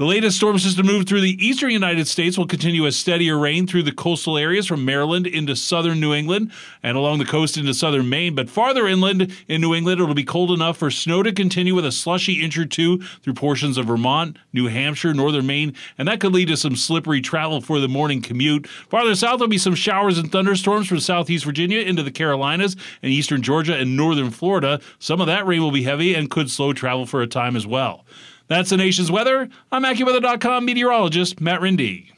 The 0.00 0.06
latest 0.06 0.38
storm 0.38 0.58
system 0.58 0.86
moved 0.86 1.10
through 1.10 1.20
the 1.20 1.46
eastern 1.46 1.72
United 1.72 2.08
States 2.08 2.38
will 2.38 2.46
continue 2.46 2.86
a 2.86 2.90
steadier 2.90 3.38
rain 3.38 3.66
through 3.66 3.82
the 3.82 3.92
coastal 3.92 4.38
areas 4.38 4.66
from 4.66 4.82
Maryland 4.82 5.26
into 5.26 5.54
southern 5.54 6.00
New 6.00 6.14
England 6.14 6.52
and 6.82 6.96
along 6.96 7.18
the 7.18 7.26
coast 7.26 7.58
into 7.58 7.74
southern 7.74 8.08
Maine. 8.08 8.34
But 8.34 8.48
farther 8.48 8.86
inland 8.88 9.30
in 9.46 9.60
New 9.60 9.74
England, 9.74 10.00
it'll 10.00 10.14
be 10.14 10.24
cold 10.24 10.52
enough 10.52 10.78
for 10.78 10.90
snow 10.90 11.22
to 11.22 11.32
continue 11.32 11.74
with 11.74 11.84
a 11.84 11.92
slushy 11.92 12.42
inch 12.42 12.56
or 12.56 12.64
two 12.64 13.02
through 13.22 13.34
portions 13.34 13.76
of 13.76 13.88
Vermont, 13.88 14.38
New 14.54 14.68
Hampshire, 14.68 15.12
northern 15.12 15.46
Maine, 15.46 15.74
and 15.98 16.08
that 16.08 16.18
could 16.18 16.32
lead 16.32 16.48
to 16.48 16.56
some 16.56 16.76
slippery 16.76 17.20
travel 17.20 17.60
for 17.60 17.78
the 17.78 17.86
morning 17.86 18.22
commute. 18.22 18.66
Farther 18.66 19.14
south, 19.14 19.40
there'll 19.40 19.50
be 19.50 19.58
some 19.58 19.74
showers 19.74 20.16
and 20.16 20.32
thunderstorms 20.32 20.88
from 20.88 21.00
southeast 21.00 21.44
Virginia 21.44 21.80
into 21.80 22.02
the 22.02 22.10
Carolinas 22.10 22.74
and 23.02 23.12
eastern 23.12 23.42
Georgia 23.42 23.76
and 23.76 23.98
northern 23.98 24.30
Florida. 24.30 24.80
Some 24.98 25.20
of 25.20 25.26
that 25.26 25.46
rain 25.46 25.60
will 25.60 25.70
be 25.72 25.82
heavy 25.82 26.14
and 26.14 26.30
could 26.30 26.50
slow 26.50 26.72
travel 26.72 27.04
for 27.04 27.20
a 27.20 27.26
time 27.26 27.54
as 27.54 27.66
well. 27.66 28.06
That's 28.50 28.70
the 28.70 28.76
nation's 28.76 29.12
weather. 29.12 29.48
I'm 29.70 29.84
AccuWeather.com 29.84 30.64
meteorologist 30.64 31.40
Matt 31.40 31.60
Rindy. 31.60 32.08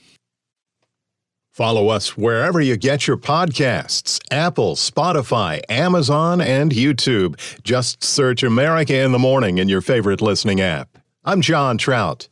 Follow 1.53 1.88
us 1.88 2.16
wherever 2.16 2.59
you 2.59 2.79
get 2.79 3.07
your 3.07 3.18
podcasts 3.18 4.18
Apple, 4.31 4.75
Spotify, 4.75 5.61
Amazon, 5.68 6.40
and 6.40 6.73
YouTube. 6.73 7.38
Just 7.62 8.03
search 8.03 8.42
America 8.42 8.97
in 8.97 9.12
the 9.12 9.18
Morning 9.18 9.59
in 9.59 9.68
your 9.68 9.83
favorite 9.83 10.23
listening 10.23 10.62
app. 10.62 10.97
I'm 11.23 11.42
John 11.42 11.77
Trout. 11.77 12.29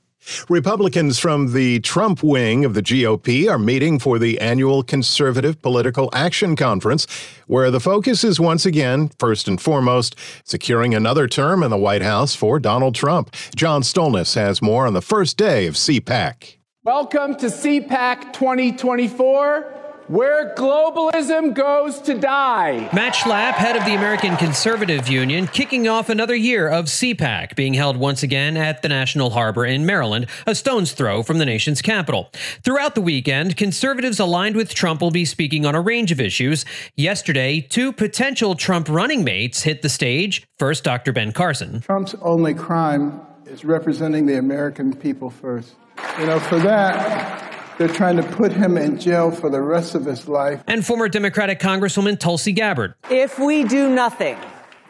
Republicans 0.49 1.19
from 1.19 1.53
the 1.53 1.81
Trump 1.81 2.23
wing 2.23 2.65
of 2.65 2.75
the 2.75 2.83
GOP 2.83 3.49
are 3.49 3.59
meeting 3.59 3.99
for 3.99 4.19
the 4.19 4.41
annual 4.41 4.83
Conservative 4.83 5.61
Political 5.63 6.11
Action 6.13 6.57
Conference, 6.57 7.07
where 7.47 7.71
the 7.71 7.81
focus 7.81 8.25
is 8.25 8.39
once 8.39 8.67
again, 8.67 9.11
first 9.19 9.49
and 9.49 9.61
foremost, 9.61 10.17
securing 10.45 10.95
another 10.95 11.27
term 11.27 11.63
in 11.63 11.71
the 11.71 11.77
White 11.77 12.03
House 12.03 12.35
for 12.35 12.59
Donald 12.61 12.95
Trump. 12.95 13.35
John 13.55 13.83
Stolnis 13.83 14.35
has 14.35 14.63
more 14.63 14.87
on 14.87 14.95
the 14.95 15.03
first 15.03 15.37
day 15.37 15.67
of 15.67 15.75
CPAC. 15.75 16.57
Welcome 16.85 17.35
to 17.37 17.47
CPAC 17.47 18.33
2024 18.33 19.80
where 20.11 20.53
globalism 20.57 21.55
goes 21.55 22.01
to 22.01 22.19
die. 22.19 22.91
Matt 22.93 23.15
Schlapp, 23.15 23.53
head 23.53 23.77
of 23.77 23.85
the 23.85 23.95
American 23.95 24.37
Conservative 24.37 25.07
Union, 25.07 25.47
kicking 25.47 25.87
off 25.87 26.09
another 26.09 26.35
year 26.35 26.69
of 26.69 26.87
CPAC, 26.87 27.55
being 27.55 27.75
held 27.75 27.97
once 27.97 28.25
again 28.25 28.57
at 28.57 28.83
the 28.83 28.89
National 28.89 29.31
Harbor 29.31 29.65
in 29.65 29.87
Maryland, 29.87 30.27
a 30.49 30.55
stone's 30.57 30.91
throw 30.91 31.23
from 31.23 31.39
the 31.39 31.47
nation's 31.47 31.81
capital. 31.81 32.29
Throughout 32.65 32.97
the 32.97 33.01
weekend, 33.01 33.57
conservatives 33.57 34.19
aligned 34.19 34.57
with 34.57 34.75
Trump 34.75 35.01
will 35.01 35.13
be 35.13 35.25
speaking 35.25 35.65
on 35.65 35.77
a 35.77 35.81
range 35.81 36.11
of 36.11 36.21
issues. 36.21 36.65
Yesterday, 36.97 37.61
two 37.61 37.93
potential 37.93 38.57
Trump 38.57 38.89
running 38.89 39.23
mates 39.23 39.63
hit 39.63 39.83
the 39.83 39.89
stage. 39.89 40.45
First, 40.59 40.83
Dr. 40.83 41.13
Ben 41.13 41.31
Carson. 41.31 41.83
Trump's 41.83 42.17
only 42.21 42.53
crime 42.53 43.21
is 43.47 43.65
representing 43.65 44.27
the 44.27 44.39
American 44.39 44.93
people 44.93 45.31
first. 45.31 45.77
You 46.19 46.27
know, 46.27 46.41
for 46.41 46.59
that, 46.59 47.50
they're 47.81 47.89
trying 47.89 48.17
to 48.17 48.23
put 48.23 48.53
him 48.53 48.77
in 48.77 48.99
jail 48.99 49.31
for 49.31 49.49
the 49.49 49.63
rest 49.63 49.95
of 49.95 50.05
his 50.05 50.29
life. 50.29 50.63
And 50.67 50.85
former 50.85 51.09
Democratic 51.09 51.61
Congresswoman 51.61 52.21
Tulsi 52.21 52.53
Gabbard. 52.53 52.93
If 53.09 53.39
we 53.39 53.65
do 53.65 53.89
nothing, 53.89 54.37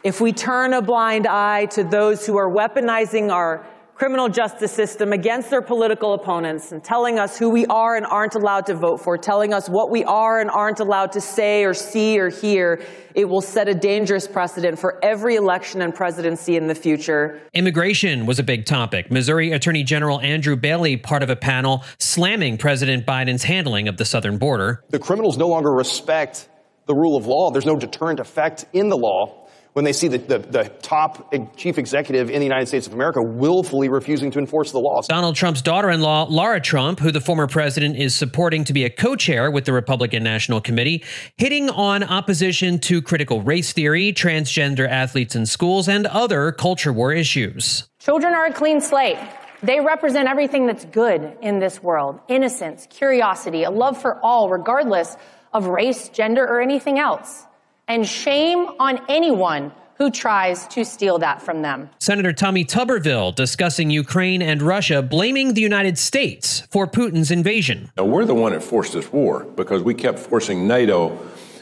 if 0.03 0.19
we 0.19 0.33
turn 0.33 0.73
a 0.73 0.81
blind 0.81 1.25
eye 1.25 1.67
to 1.67 1.85
those 1.85 2.25
who 2.25 2.35
are 2.35 2.49
weaponizing 2.49 3.31
our 3.31 3.65
criminal 4.01 4.27
justice 4.27 4.71
system 4.71 5.13
against 5.13 5.51
their 5.51 5.61
political 5.61 6.15
opponents 6.15 6.71
and 6.71 6.83
telling 6.83 7.19
us 7.19 7.37
who 7.37 7.51
we 7.51 7.67
are 7.67 7.95
and 7.95 8.03
aren't 8.07 8.33
allowed 8.33 8.65
to 8.65 8.73
vote 8.73 8.99
for, 8.99 9.15
telling 9.15 9.53
us 9.53 9.69
what 9.69 9.91
we 9.91 10.03
are 10.05 10.41
and 10.41 10.49
aren't 10.49 10.79
allowed 10.79 11.11
to 11.11 11.21
say 11.21 11.63
or 11.63 11.71
see 11.71 12.19
or 12.19 12.27
hear, 12.27 12.81
it 13.13 13.25
will 13.25 13.41
set 13.41 13.67
a 13.67 13.75
dangerous 13.75 14.27
precedent 14.27 14.79
for 14.79 14.97
every 15.05 15.35
election 15.35 15.83
and 15.83 15.93
presidency 15.93 16.57
in 16.57 16.65
the 16.65 16.73
future. 16.73 17.39
Immigration 17.53 18.25
was 18.25 18.39
a 18.39 18.43
big 18.43 18.65
topic. 18.65 19.11
Missouri 19.11 19.51
Attorney 19.51 19.83
General 19.83 20.19
Andrew 20.21 20.55
Bailey, 20.55 20.97
part 20.97 21.21
of 21.21 21.29
a 21.29 21.35
panel 21.35 21.83
slamming 21.99 22.57
President 22.57 23.05
Biden's 23.05 23.43
handling 23.43 23.87
of 23.87 23.97
the 23.97 24.05
southern 24.05 24.39
border. 24.39 24.83
The 24.89 24.97
criminals 24.97 25.37
no 25.37 25.47
longer 25.47 25.71
respect 25.71 26.49
the 26.87 26.95
rule 26.95 27.15
of 27.15 27.27
law. 27.27 27.51
There's 27.51 27.67
no 27.67 27.75
deterrent 27.75 28.19
effect 28.19 28.65
in 28.73 28.89
the 28.89 28.97
law 28.97 29.40
when 29.73 29.85
they 29.85 29.93
see 29.93 30.07
the, 30.07 30.17
the, 30.17 30.39
the, 30.39 30.71
top 30.81 31.33
chief 31.55 31.77
executive 31.77 32.29
in 32.29 32.39
the 32.39 32.45
United 32.45 32.67
States 32.67 32.87
of 32.87 32.93
America 32.93 33.21
willfully 33.21 33.87
refusing 33.87 34.31
to 34.31 34.39
enforce 34.39 34.71
the 34.71 34.79
laws. 34.79 35.07
Donald 35.07 35.35
Trump's 35.35 35.61
daughter 35.61 35.89
in 35.89 36.01
law, 36.01 36.25
Lara 36.29 36.59
Trump, 36.59 36.99
who 36.99 37.11
the 37.11 37.21
former 37.21 37.47
president 37.47 37.95
is 37.95 38.13
supporting 38.13 38.63
to 38.65 38.73
be 38.73 38.83
a 38.83 38.89
co 38.89 39.15
chair 39.15 39.49
with 39.49 39.65
the 39.65 39.73
Republican 39.73 40.23
National 40.23 40.59
Committee, 40.59 41.03
hitting 41.37 41.69
on 41.69 42.03
opposition 42.03 42.79
to 42.79 43.01
critical 43.01 43.41
race 43.41 43.71
theory, 43.71 44.11
transgender 44.11 44.87
athletes 44.87 45.35
in 45.35 45.45
schools, 45.45 45.87
and 45.87 46.05
other 46.07 46.51
culture 46.51 46.91
war 46.91 47.13
issues. 47.13 47.87
Children 47.99 48.33
are 48.33 48.45
a 48.45 48.53
clean 48.53 48.81
slate. 48.81 49.17
They 49.63 49.79
represent 49.79 50.27
everything 50.27 50.65
that's 50.65 50.85
good 50.85 51.37
in 51.41 51.59
this 51.59 51.83
world 51.83 52.19
innocence, 52.27 52.87
curiosity, 52.89 53.63
a 53.63 53.69
love 53.69 54.01
for 54.01 54.19
all, 54.23 54.49
regardless 54.49 55.15
of 55.53 55.67
race, 55.67 56.09
gender, 56.09 56.43
or 56.43 56.61
anything 56.61 56.97
else 56.97 57.45
and 57.91 58.07
shame 58.07 58.67
on 58.79 59.01
anyone 59.09 59.69
who 59.95 60.09
tries 60.09 60.65
to 60.69 60.85
steal 60.85 61.19
that 61.19 61.41
from 61.41 61.61
them. 61.61 61.89
Senator 61.99 62.31
Tommy 62.31 62.63
Tuberville 62.63 63.35
discussing 63.35 63.89
Ukraine 63.89 64.41
and 64.41 64.61
Russia, 64.61 65.01
blaming 65.01 65.55
the 65.55 65.61
United 65.61 65.97
States 65.97 66.61
for 66.71 66.87
Putin's 66.87 67.31
invasion. 67.31 67.91
Now, 67.97 68.05
we're 68.05 68.23
the 68.23 68.33
one 68.33 68.53
that 68.53 68.63
forced 68.63 68.93
this 68.93 69.11
war 69.11 69.43
because 69.43 69.83
we 69.83 69.93
kept 69.93 70.19
forcing 70.19 70.67
NATO 70.67 71.19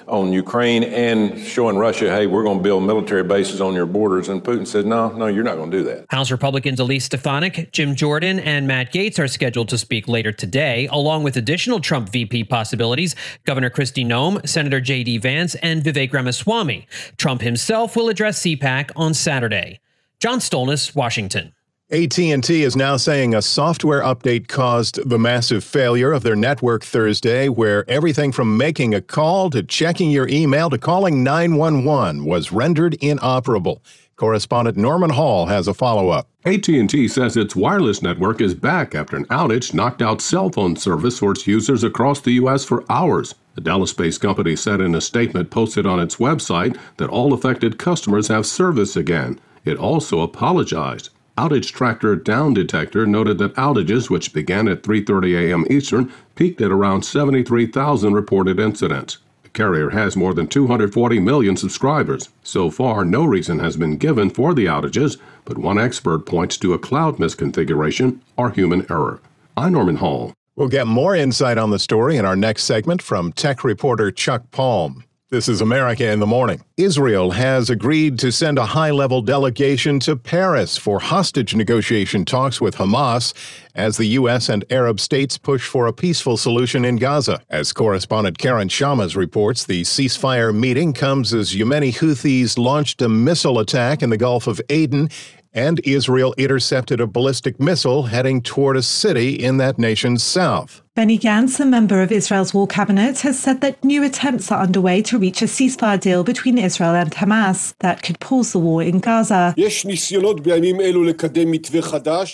on 0.10 0.34
Ukraine 0.34 0.84
and 0.84 1.40
showing 1.40 1.78
Russia, 1.78 2.10
hey, 2.10 2.28
we're 2.28 2.44
going 2.44 2.58
to 2.58 2.64
build 2.64 2.84
military 2.84 3.24
bases 3.24 3.62
on 3.62 3.74
your 3.74 3.86
borders. 3.86 4.30
And 4.30 4.44
Putin 4.44 4.68
said, 4.68 4.86
no, 4.86 5.10
no, 5.12 5.28
you're 5.28 5.44
not 5.44 5.56
going 5.56 5.72
to 5.72 5.78
do 5.78 5.84
that. 5.86 6.06
House 6.10 6.32
Republicans 6.32 6.80
Elise 6.80 7.06
Stefanik, 7.06 7.72
Jim 7.72 7.96
Jordan, 7.96 8.40
and 8.40 8.68
Matt 8.68 8.92
Gaetz 8.92 9.20
are 9.20 9.28
scheduled 9.28 9.70
to 9.70 9.78
speak 9.78 10.08
later 10.08 10.32
today, 10.32 10.88
along 10.92 11.24
with 11.24 11.38
additional 11.38 11.80
Trump 11.80 12.10
VP 12.10 12.46
possibilities 12.46 13.16
Governor 13.46 13.70
Kristi 13.70 14.06
Noem, 14.06 14.48
Senator 14.48 14.82
J.D. 14.82 15.20
Vance, 15.20 15.56
and 15.56 15.84
Vivek 15.84 16.12
Ramaswamy. 16.12 16.88
Trump 17.18 17.42
himself 17.42 17.96
will 17.96 18.10
address 18.10 18.42
CPAC 18.42 18.92
on 18.96 19.14
Saturday. 19.14 19.80
John 20.20 20.40
Stolnis, 20.40 20.96
Washington. 20.96 21.54
AT&T 21.92 22.62
is 22.62 22.76
now 22.76 22.98
saying 22.98 23.34
a 23.34 23.42
software 23.42 24.04
update 24.04 24.48
caused 24.48 25.10
the 25.10 25.18
massive 25.18 25.64
failure 25.64 26.12
of 26.12 26.22
their 26.22 26.36
network 26.36 26.84
Thursday 26.84 27.50
where 27.50 27.84
everything 27.90 28.32
from 28.32 28.58
making 28.58 28.94
a 28.94 29.02
call 29.02 29.50
to 29.50 29.64
checking 29.64 30.12
your 30.12 30.28
email 30.28 30.70
to 30.70 30.78
calling 30.78 31.24
911 31.24 32.26
was 32.26 32.52
rendered 32.52 32.94
inoperable. 33.02 33.82
Correspondent 34.18 34.78
Norman 34.78 35.10
Hall 35.10 35.48
has 35.48 35.68
a 35.68 35.74
follow-up. 35.74 36.28
AT&T 36.46 37.08
says 37.08 37.36
its 37.36 37.56
wireless 37.56 38.04
network 38.04 38.40
is 38.40 38.54
back 38.54 38.94
after 38.94 39.18
an 39.18 39.26
outage 39.26 39.74
knocked 39.74 40.04
out 40.04 40.22
cell 40.22 40.52
phone 40.52 40.76
service 40.76 41.18
for 41.18 41.32
its 41.32 41.48
users 41.48 41.84
across 41.84 42.22
the 42.22 42.34
US 42.34 42.64
for 42.64 42.86
hours. 42.88 43.34
The 43.56 43.62
Dallas-based 43.62 44.22
company 44.22 44.56
said 44.56 44.80
in 44.80 44.94
a 44.94 45.02
statement 45.02 45.50
posted 45.50 45.88
on 45.88 46.00
its 46.00 46.18
website 46.18 46.78
that 46.98 47.10
all 47.10 47.34
affected 47.34 47.80
customers 47.80 48.28
have 48.28 48.46
service 48.46 48.96
again. 48.96 49.40
It 49.66 49.78
also 49.78 50.22
apologized. 50.22 51.10
Outage 51.40 51.72
tractor 51.72 52.18
Down 52.18 52.54
Detector 52.54 53.06
noted 53.06 53.38
that 53.38 53.56
outages, 53.56 54.10
which 54.10 54.34
began 54.34 54.68
at 54.68 54.84
3:30 54.84 55.40
a.m. 55.40 55.66
Eastern, 55.70 56.12
peaked 56.36 56.60
at 56.60 56.70
around 56.70 57.04
73,000 57.04 58.14
reported 58.14 58.60
incidents. 58.60 59.20
The 59.44 59.50
carrier 59.50 59.92
has 59.92 60.18
more 60.18 60.34
than 60.34 60.48
240 60.48 61.20
million 61.22 61.56
subscribers. 61.56 62.28
So 62.44 62.70
far, 62.70 63.06
no 63.06 63.24
reason 63.24 63.60
has 63.60 63.78
been 63.78 63.96
given 63.96 64.30
for 64.30 64.54
the 64.54 64.66
outages, 64.66 65.16
but 65.46 65.58
one 65.58 65.80
expert 65.80 66.26
points 66.26 66.58
to 66.58 66.74
a 66.74 66.78
cloud 66.78 67.20
misconfiguration 67.20 68.20
or 68.36 68.50
human 68.50 68.86
error. 68.90 69.22
I'm 69.56 69.72
Norman 69.72 69.96
Hall. 69.96 70.34
We'll 70.58 70.68
get 70.68 70.88
more 70.88 71.16
insight 71.16 71.58
on 71.58 71.70
the 71.70 71.80
story 71.80 72.18
in 72.18 72.26
our 72.26 72.36
next 72.36 72.66
segment 72.66 73.02
from 73.02 73.32
tech 73.32 73.64
reporter 73.64 74.12
Chuck 74.12 74.52
Palm. 74.52 75.06
This 75.32 75.48
is 75.48 75.62
America 75.62 76.10
in 76.10 76.20
the 76.20 76.26
Morning. 76.26 76.60
Israel 76.76 77.30
has 77.30 77.70
agreed 77.70 78.18
to 78.18 78.32
send 78.32 78.58
a 78.58 78.66
high 78.66 78.90
level 78.90 79.22
delegation 79.22 80.00
to 80.00 80.16
Paris 80.16 80.76
for 80.76 81.00
hostage 81.00 81.54
negotiation 81.54 82.26
talks 82.26 82.60
with 82.60 82.78
Hamas 82.78 83.36
as 83.76 83.98
the 83.98 84.08
U.S. 84.08 84.50
and 84.50 84.66
Arab 84.72 85.00
states 85.00 85.38
push 85.38 85.68
for 85.68 85.86
a 85.86 85.94
peaceful 85.94 86.36
solution 86.36 86.84
in 86.84 86.96
Gaza. 86.96 87.44
As 87.48 87.74
correspondent 87.74 88.40
Karen 88.40 88.70
Chammas 88.70 89.16
reports, 89.16 89.66
the 89.66 89.84
ceasefire 89.84 90.52
meeting 90.52 90.94
comes 90.94 91.32
as 91.32 91.54
Yemeni 91.54 91.96
Houthis 91.96 92.58
launched 92.58 93.00
a 93.00 93.08
missile 93.08 93.60
attack 93.60 94.02
in 94.02 94.10
the 94.10 94.18
Gulf 94.18 94.48
of 94.48 94.60
Aden 94.68 95.10
and 95.54 95.80
Israel 95.84 96.34
intercepted 96.38 97.00
a 97.00 97.08
ballistic 97.08 97.60
missile 97.60 98.04
heading 98.04 98.42
toward 98.42 98.78
a 98.78 98.84
city 98.84 99.34
in 99.34 99.58
that 99.58 99.78
nation's 99.78 100.24
south. 100.24 100.82
Benny 101.00 101.18
Gantz, 101.18 101.62
a 101.62 101.66
member 101.66 102.02
of 102.02 102.12
Israel's 102.12 102.54
war 102.54 102.68
cabinet, 102.68 103.22
has 103.22 103.40
said 103.40 103.62
that 103.62 103.82
new 103.86 104.04
attempts 104.04 104.52
are 104.52 104.62
underway 104.62 105.02
to 105.04 105.18
reach 105.18 105.42
a 105.42 105.46
ceasefire 105.46 105.98
deal 105.98 106.26
between 106.26 106.58
Israel 106.58 106.94
and 106.94 107.10
Hamas 107.12 107.74
that 107.80 108.04
could 108.04 108.20
pause 108.20 108.52
the 108.52 108.60
war 108.60 108.84
in 108.84 109.00
Gaza. 109.00 109.56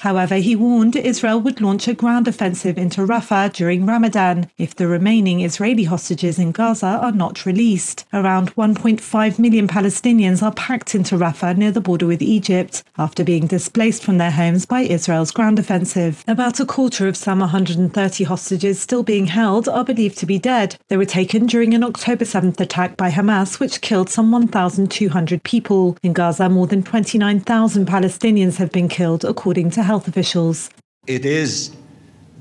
However, 0.02 0.36
he 0.38 0.56
warned 0.56 0.96
Israel 0.96 1.40
would 1.42 1.62
launch 1.62 1.88
a 1.88 1.94
ground 1.94 2.28
offensive 2.28 2.80
into 2.80 3.02
Rafah 3.02 3.54
during 3.54 3.86
Ramadan 3.86 4.50
if 4.58 4.74
the 4.74 4.88
remaining 4.88 5.42
Israeli 5.42 5.84
hostages 5.84 6.40
in 6.40 6.52
Gaza 6.52 6.88
are 6.88 7.12
not 7.12 7.46
released. 7.46 8.06
Around 8.14 8.56
1.5 8.56 9.38
million 9.38 9.68
Palestinians 9.68 10.42
are 10.42 10.54
packed 10.54 10.96
into 10.96 11.18
Rafah 11.18 11.56
near 11.56 11.72
the 11.72 11.82
border 11.82 12.08
with 12.08 12.24
Egypt 12.24 12.84
after 12.98 13.24
being 13.24 13.46
displaced 13.46 14.04
from 14.04 14.18
their 14.18 14.32
homes 14.32 14.66
by 14.66 14.82
Israel's 14.82 15.30
ground 15.30 15.60
offensive. 15.60 16.24
About 16.28 16.60
a 16.60 16.66
quarter 16.66 17.08
of 17.08 17.16
some 17.16 17.42
130 17.42 18.24
hostages 18.24 18.55
hostages 18.56 18.80
still 18.80 19.04
being 19.04 19.28
held 19.28 19.68
are 19.68 19.84
believed 19.84 20.18
to 20.18 20.26
be 20.26 20.40
dead. 20.40 20.78
They 20.88 20.96
were 20.96 21.06
taken 21.20 21.46
during 21.46 21.74
an 21.74 21.84
October 21.84 22.24
7th 22.24 22.58
attack 22.62 22.96
by 22.96 23.12
Hamas, 23.12 23.60
which 23.60 23.82
killed 23.82 24.10
some 24.10 24.32
1,200 24.32 25.44
people. 25.44 25.98
In 26.04 26.14
Gaza, 26.14 26.48
more 26.48 26.66
than 26.66 26.82
29,000 26.82 27.86
Palestinians 27.86 28.56
have 28.56 28.72
been 28.72 28.88
killed, 28.88 29.26
according 29.26 29.72
to 29.72 29.84
health 29.84 30.08
officials. 30.08 30.70
It 31.06 31.26
is 31.26 31.76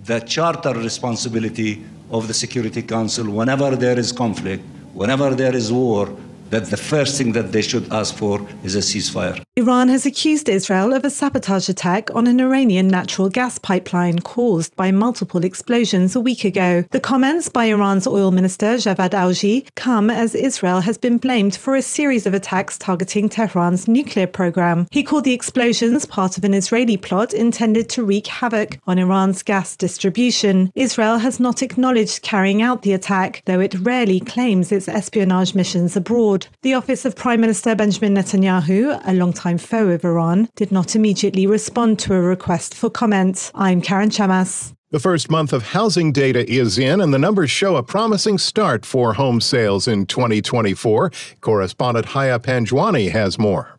the 0.05 0.21
charter 0.21 0.75
responsibility 0.75 1.83
of 2.13 2.29
the 2.29 2.35
Security 2.35 2.83
Council 2.83 3.29
whenever 3.29 3.75
there 3.75 3.99
is 3.99 4.13
conflict, 4.13 4.63
whenever 4.93 5.35
there 5.35 5.57
is 5.57 5.73
war, 5.73 6.17
that 6.55 6.67
the 6.67 6.77
first 6.77 7.19
thing 7.19 7.33
that 7.33 7.51
they 7.51 7.63
should 7.63 7.93
ask 7.93 8.15
for 8.15 8.41
is 8.63 8.77
a 8.77 8.79
ceasefire. 8.79 9.43
Iran 9.57 9.89
has 9.89 10.07
accused 10.07 10.49
Israel 10.49 10.93
of 10.93 11.05
a 11.05 11.11
sabotage 11.11 11.69
attack 11.69 12.15
on 12.15 12.29
an 12.29 12.41
Iranian 12.41 12.87
natural 12.87 13.29
gas 13.29 13.59
pipeline 13.59 14.21
caused 14.21 14.75
by 14.77 14.93
multiple 14.93 15.45
explosions 15.45 16.15
a 16.15 16.21
week 16.21 16.45
ago. 16.45 16.85
The 16.93 17.01
comments 17.01 17.49
by 17.49 17.65
Iran's 17.65 18.07
oil 18.07 18.31
minister 18.31 18.75
Javad 18.77 19.11
Owji 19.11 19.67
come 19.75 20.11
as 20.11 20.37
Israel 20.37 20.81
has 20.81 20.97
been 20.97 21.19
blamed 21.19 21.57
for 21.57 21.75
a 21.75 21.83
series 21.83 22.25
of 22.25 22.35
attacks 22.35 22.79
targeting 22.79 23.29
Tehran's 23.29 23.89
nuclear 23.89 24.29
program. 24.29 24.87
He 24.93 25.03
called 25.03 25.25
the 25.25 25.33
explosions 25.33 26.07
part 26.07 26.39
of 26.39 26.45
an 26.45 26.55
Israeli 26.55 26.97
plot 26.97 27.35
intended 27.35 27.89
to 27.91 28.05
wreak 28.05 28.29
havoc 28.29 28.79
on 28.87 29.01
Iran's 29.01 29.43
gas 29.43 29.75
distribution. 29.75 30.71
Israel 30.77 31.19
has 31.19 31.41
not 31.41 31.63
acknowledged 31.63 32.23
carrying 32.23 32.63
out 32.63 32.83
the 32.83 32.93
attack, 32.93 33.43
though 33.45 33.61
it 33.61 33.75
rarely 33.81 34.21
claims 34.21 34.71
its 34.71 34.89
espionage 34.89 35.57
missions 35.57 35.97
abroad. 35.97 36.44
The 36.63 36.75
office 36.75 37.05
of 37.05 37.17
Prime 37.17 37.41
Minister 37.41 37.75
Benjamin 37.75 38.15
Netanyahu, 38.15 39.01
a 39.07 39.13
longtime 39.13 39.59
foe 39.59 39.89
of 39.89 40.05
Iran, 40.05 40.49
did 40.57 40.73
not 40.73 40.97
immediately 40.97 41.47
respond 41.47 41.99
to 42.01 42.15
a 42.15 42.21
request 42.21 42.75
for 42.75 42.91
comment. 42.91 43.51
I'm 43.55 43.81
Karen 43.81 44.11
Chammas. 44.11 44.73
The 44.91 45.01
first 45.01 45.29
month 45.29 45.53
of 45.53 45.65
housing 45.65 46.13
data 46.13 46.49
is 46.49 46.79
in, 46.79 47.01
and 47.01 47.13
the 47.13 47.19
numbers 47.19 47.51
show 47.51 47.75
a 47.75 47.83
promising 47.83 48.39
start 48.39 48.87
for 48.87 49.15
home 49.15 49.41
sales 49.41 49.89
in 49.89 50.07
2024. 50.07 51.11
Correspondent 51.41 52.07
Haya 52.07 52.39
Panjwani 52.39 53.11
has 53.11 53.37
more. 53.37 53.74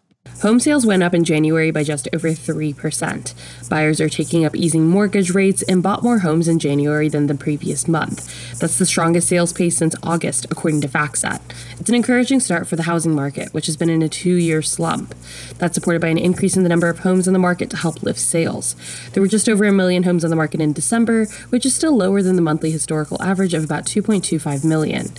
Home 0.46 0.60
sales 0.60 0.86
went 0.86 1.02
up 1.02 1.16
in 1.16 1.24
January 1.24 1.72
by 1.72 1.84
just 1.84 2.08
over 2.14 2.30
3%. 2.30 3.34
Buyers 3.68 4.00
are 4.00 4.10
taking 4.10 4.46
up 4.46 4.56
easing 4.56 4.88
mortgage 4.88 5.32
rates 5.32 5.64
and 5.64 5.82
bought 5.82 6.04
more 6.04 6.20
homes 6.20 6.48
in 6.48 6.60
January 6.60 7.10
than 7.10 7.26
the 7.26 7.34
previous 7.34 7.88
month. 7.88 8.60
That's 8.60 8.78
the 8.78 8.86
strongest 8.86 9.28
sales 9.28 9.52
pace 9.52 9.76
since 9.76 9.96
August, 10.04 10.46
according 10.52 10.82
to 10.82 10.88
FactSet. 10.88 11.42
It's 11.80 11.90
an 11.90 11.96
encouraging 11.96 12.42
start 12.42 12.68
for 12.68 12.76
the 12.76 12.84
housing 12.84 13.16
market, 13.16 13.56
which 13.56 13.66
has 13.66 13.76
been 13.76 13.90
in 13.90 14.04
a 14.04 14.08
two 14.08 14.36
year 14.36 14.62
slump. 14.62 15.16
That's 15.58 15.74
supported 15.74 16.02
by 16.02 16.10
an 16.10 16.20
increase 16.20 16.56
in 16.56 16.62
the 16.62 16.70
number 16.70 16.90
of 16.90 17.00
homes 17.00 17.28
on 17.28 17.34
the 17.34 17.40
market 17.40 17.72
to 17.72 17.78
help 17.78 18.04
lift 18.04 18.20
sales. 18.20 18.76
There 19.14 19.22
were 19.22 19.28
just 19.28 19.50
over 19.50 19.66
a 19.66 19.72
million 19.72 20.04
homes 20.04 20.24
on 20.24 20.30
the 20.30 20.36
market 20.36 20.62
in 20.62 20.74
December, 20.74 21.26
which 21.50 21.66
is 21.66 21.74
still 21.74 21.98
lower 21.98 22.22
than 22.22 22.36
the 22.36 22.44
monthly 22.44 22.70
historical 22.70 23.20
average 23.20 23.56
of 23.56 23.64
about 23.64 23.86
2.25 23.86 24.64
million 24.64 25.12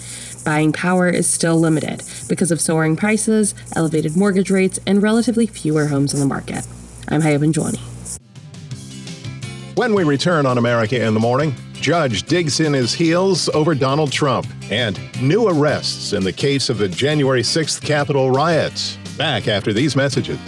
buying 0.46 0.72
power 0.72 1.10
is 1.10 1.28
still 1.28 1.58
limited 1.58 2.02
because 2.28 2.52
of 2.52 2.60
soaring 2.60 2.96
prices, 2.96 3.54
elevated 3.74 4.16
mortgage 4.16 4.48
rates, 4.48 4.78
and 4.86 5.02
relatively 5.02 5.46
fewer 5.46 5.86
homes 5.86 6.14
on 6.14 6.20
the 6.20 6.26
market. 6.26 6.64
I'm 7.08 7.20
Haya 7.20 7.40
Panjwani. 7.40 7.80
When 9.76 9.92
we 9.92 10.04
return 10.04 10.46
on 10.46 10.56
America 10.56 11.04
in 11.04 11.12
the 11.12 11.20
Morning, 11.20 11.54
Judge 11.74 12.22
digs 12.22 12.60
in 12.60 12.72
his 12.72 12.94
heels 12.94 13.48
over 13.50 13.74
Donald 13.74 14.10
Trump 14.10 14.46
and 14.70 14.98
new 15.20 15.48
arrests 15.48 16.12
in 16.12 16.22
the 16.22 16.32
case 16.32 16.70
of 16.70 16.78
the 16.78 16.88
January 16.88 17.42
6th 17.42 17.82
Capitol 17.82 18.30
riots. 18.30 18.96
Back 19.18 19.48
after 19.48 19.72
these 19.72 19.96
messages. 19.96 20.38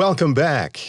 Welcome 0.00 0.32
back. 0.32 0.80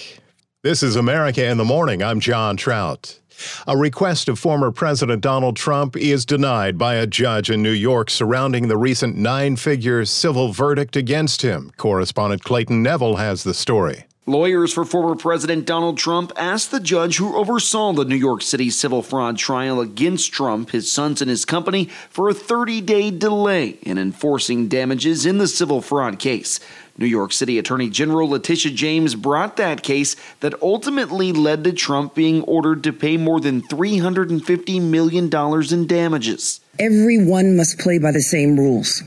This 0.64 0.82
is 0.82 0.96
America 0.96 1.46
in 1.46 1.58
the 1.58 1.66
Morning. 1.66 2.02
I'm 2.02 2.22
John 2.22 2.56
Trout. 2.56 3.20
A 3.68 3.76
request 3.76 4.30
of 4.30 4.40
former 4.40 4.72
President 4.72 5.22
Donald 5.22 5.58
Trump 5.58 5.98
is 5.98 6.26
denied 6.26 6.78
by 6.78 6.96
a 6.96 7.06
judge 7.06 7.50
in 7.50 7.62
New 7.62 7.74
York 7.74 8.10
surrounding 8.10 8.70
the 8.70 8.78
recent 8.78 9.18
nine 9.18 9.58
figure 9.58 10.06
civil 10.06 10.54
verdict 10.54 10.96
against 10.96 11.42
him. 11.42 11.74
Correspondent 11.76 12.46
Clayton 12.46 12.82
Neville 12.82 13.18
has 13.18 13.44
the 13.44 13.54
story. 13.54 14.06
Lawyers 14.28 14.72
for 14.72 14.86
former 14.86 15.16
President 15.16 15.66
Donald 15.66 15.98
Trump 15.98 16.32
asked 16.38 16.72
the 16.72 16.80
judge 16.80 17.18
who 17.18 17.36
oversaw 17.36 17.92
the 17.92 18.06
New 18.06 18.16
York 18.16 18.42
City 18.42 18.70
civil 18.70 19.02
fraud 19.02 19.38
trial 19.38 19.82
against 19.82 20.32
Trump, 20.32 20.70
his 20.70 20.90
sons, 20.90 21.22
and 21.22 21.30
his 21.30 21.44
company 21.44 21.86
for 22.10 22.30
a 22.30 22.34
30 22.34 22.80
day 22.80 23.12
delay 23.12 23.80
in 23.82 23.98
enforcing 23.98 24.70
damages 24.70 25.26
in 25.26 25.38
the 25.38 25.50
civil 25.50 25.82
fraud 25.82 26.18
case. 26.18 26.62
New 26.98 27.06
York 27.06 27.32
City 27.32 27.58
Attorney 27.58 27.90
General 27.90 28.30
Letitia 28.30 28.72
James 28.72 29.16
brought 29.16 29.58
that 29.58 29.84
case 29.84 30.16
that 30.42 30.62
ultimately 30.62 31.32
led 31.32 31.64
to 31.64 31.74
Trump 31.74 32.16
being 32.16 32.44
ordered 32.44 32.84
to 32.84 32.94
pay 32.94 33.18
more 33.18 33.40
than 33.40 33.62
$350 33.62 34.82
million 34.82 35.30
in 35.74 35.88
damages. 35.88 36.62
Everyone 36.80 37.56
must 37.58 37.80
play 37.80 37.98
by 37.98 38.12
the 38.12 38.22
same 38.22 38.58
rules. 38.58 39.04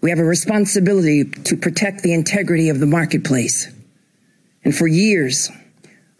We 0.00 0.10
have 0.10 0.18
a 0.18 0.24
responsibility 0.24 1.24
to 1.24 1.56
protect 1.56 2.02
the 2.02 2.14
integrity 2.14 2.68
of 2.68 2.80
the 2.80 2.86
marketplace. 2.86 3.70
And 4.64 4.74
for 4.74 4.86
years, 4.86 5.50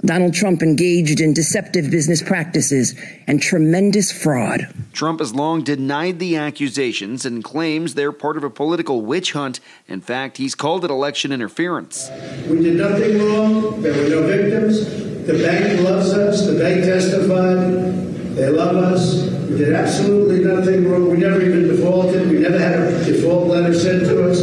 Donald 0.04 0.32
Trump 0.32 0.62
engaged 0.62 1.20
in 1.20 1.34
deceptive 1.34 1.90
business 1.90 2.22
practices 2.22 2.94
and 3.26 3.40
tremendous 3.40 4.10
fraud. 4.10 4.72
Trump 4.92 5.20
has 5.20 5.34
long 5.34 5.62
denied 5.62 6.18
the 6.18 6.36
accusations 6.36 7.26
and 7.26 7.44
claims 7.44 7.94
they're 7.94 8.12
part 8.12 8.36
of 8.36 8.44
a 8.44 8.50
political 8.50 9.02
witch 9.02 9.32
hunt. 9.32 9.60
In 9.88 10.00
fact, 10.00 10.38
he's 10.38 10.54
called 10.54 10.84
it 10.84 10.90
election 10.90 11.32
interference. 11.32 12.10
We 12.48 12.62
did 12.62 12.76
nothing 12.76 13.18
wrong. 13.18 13.82
There 13.82 13.92
were 13.92 14.08
no 14.08 14.26
victims. 14.26 14.86
The 15.26 15.34
bank 15.34 15.80
loves 15.82 16.12
us. 16.14 16.46
The 16.46 16.58
bank 16.58 16.84
testified. 16.84 18.00
They 18.34 18.48
love 18.48 18.76
us. 18.76 19.22
We 19.50 19.58
did 19.58 19.74
absolutely 19.74 20.44
nothing 20.44 20.90
wrong. 20.90 21.10
We 21.10 21.18
never 21.18 21.42
even 21.42 21.68
defaulted. 21.68 22.30
We 22.30 22.38
never 22.38 22.58
had 22.58 22.78
a 22.78 23.04
default 23.04 23.48
letter 23.48 23.74
sent 23.74 24.04
to 24.04 24.30
us. 24.30 24.40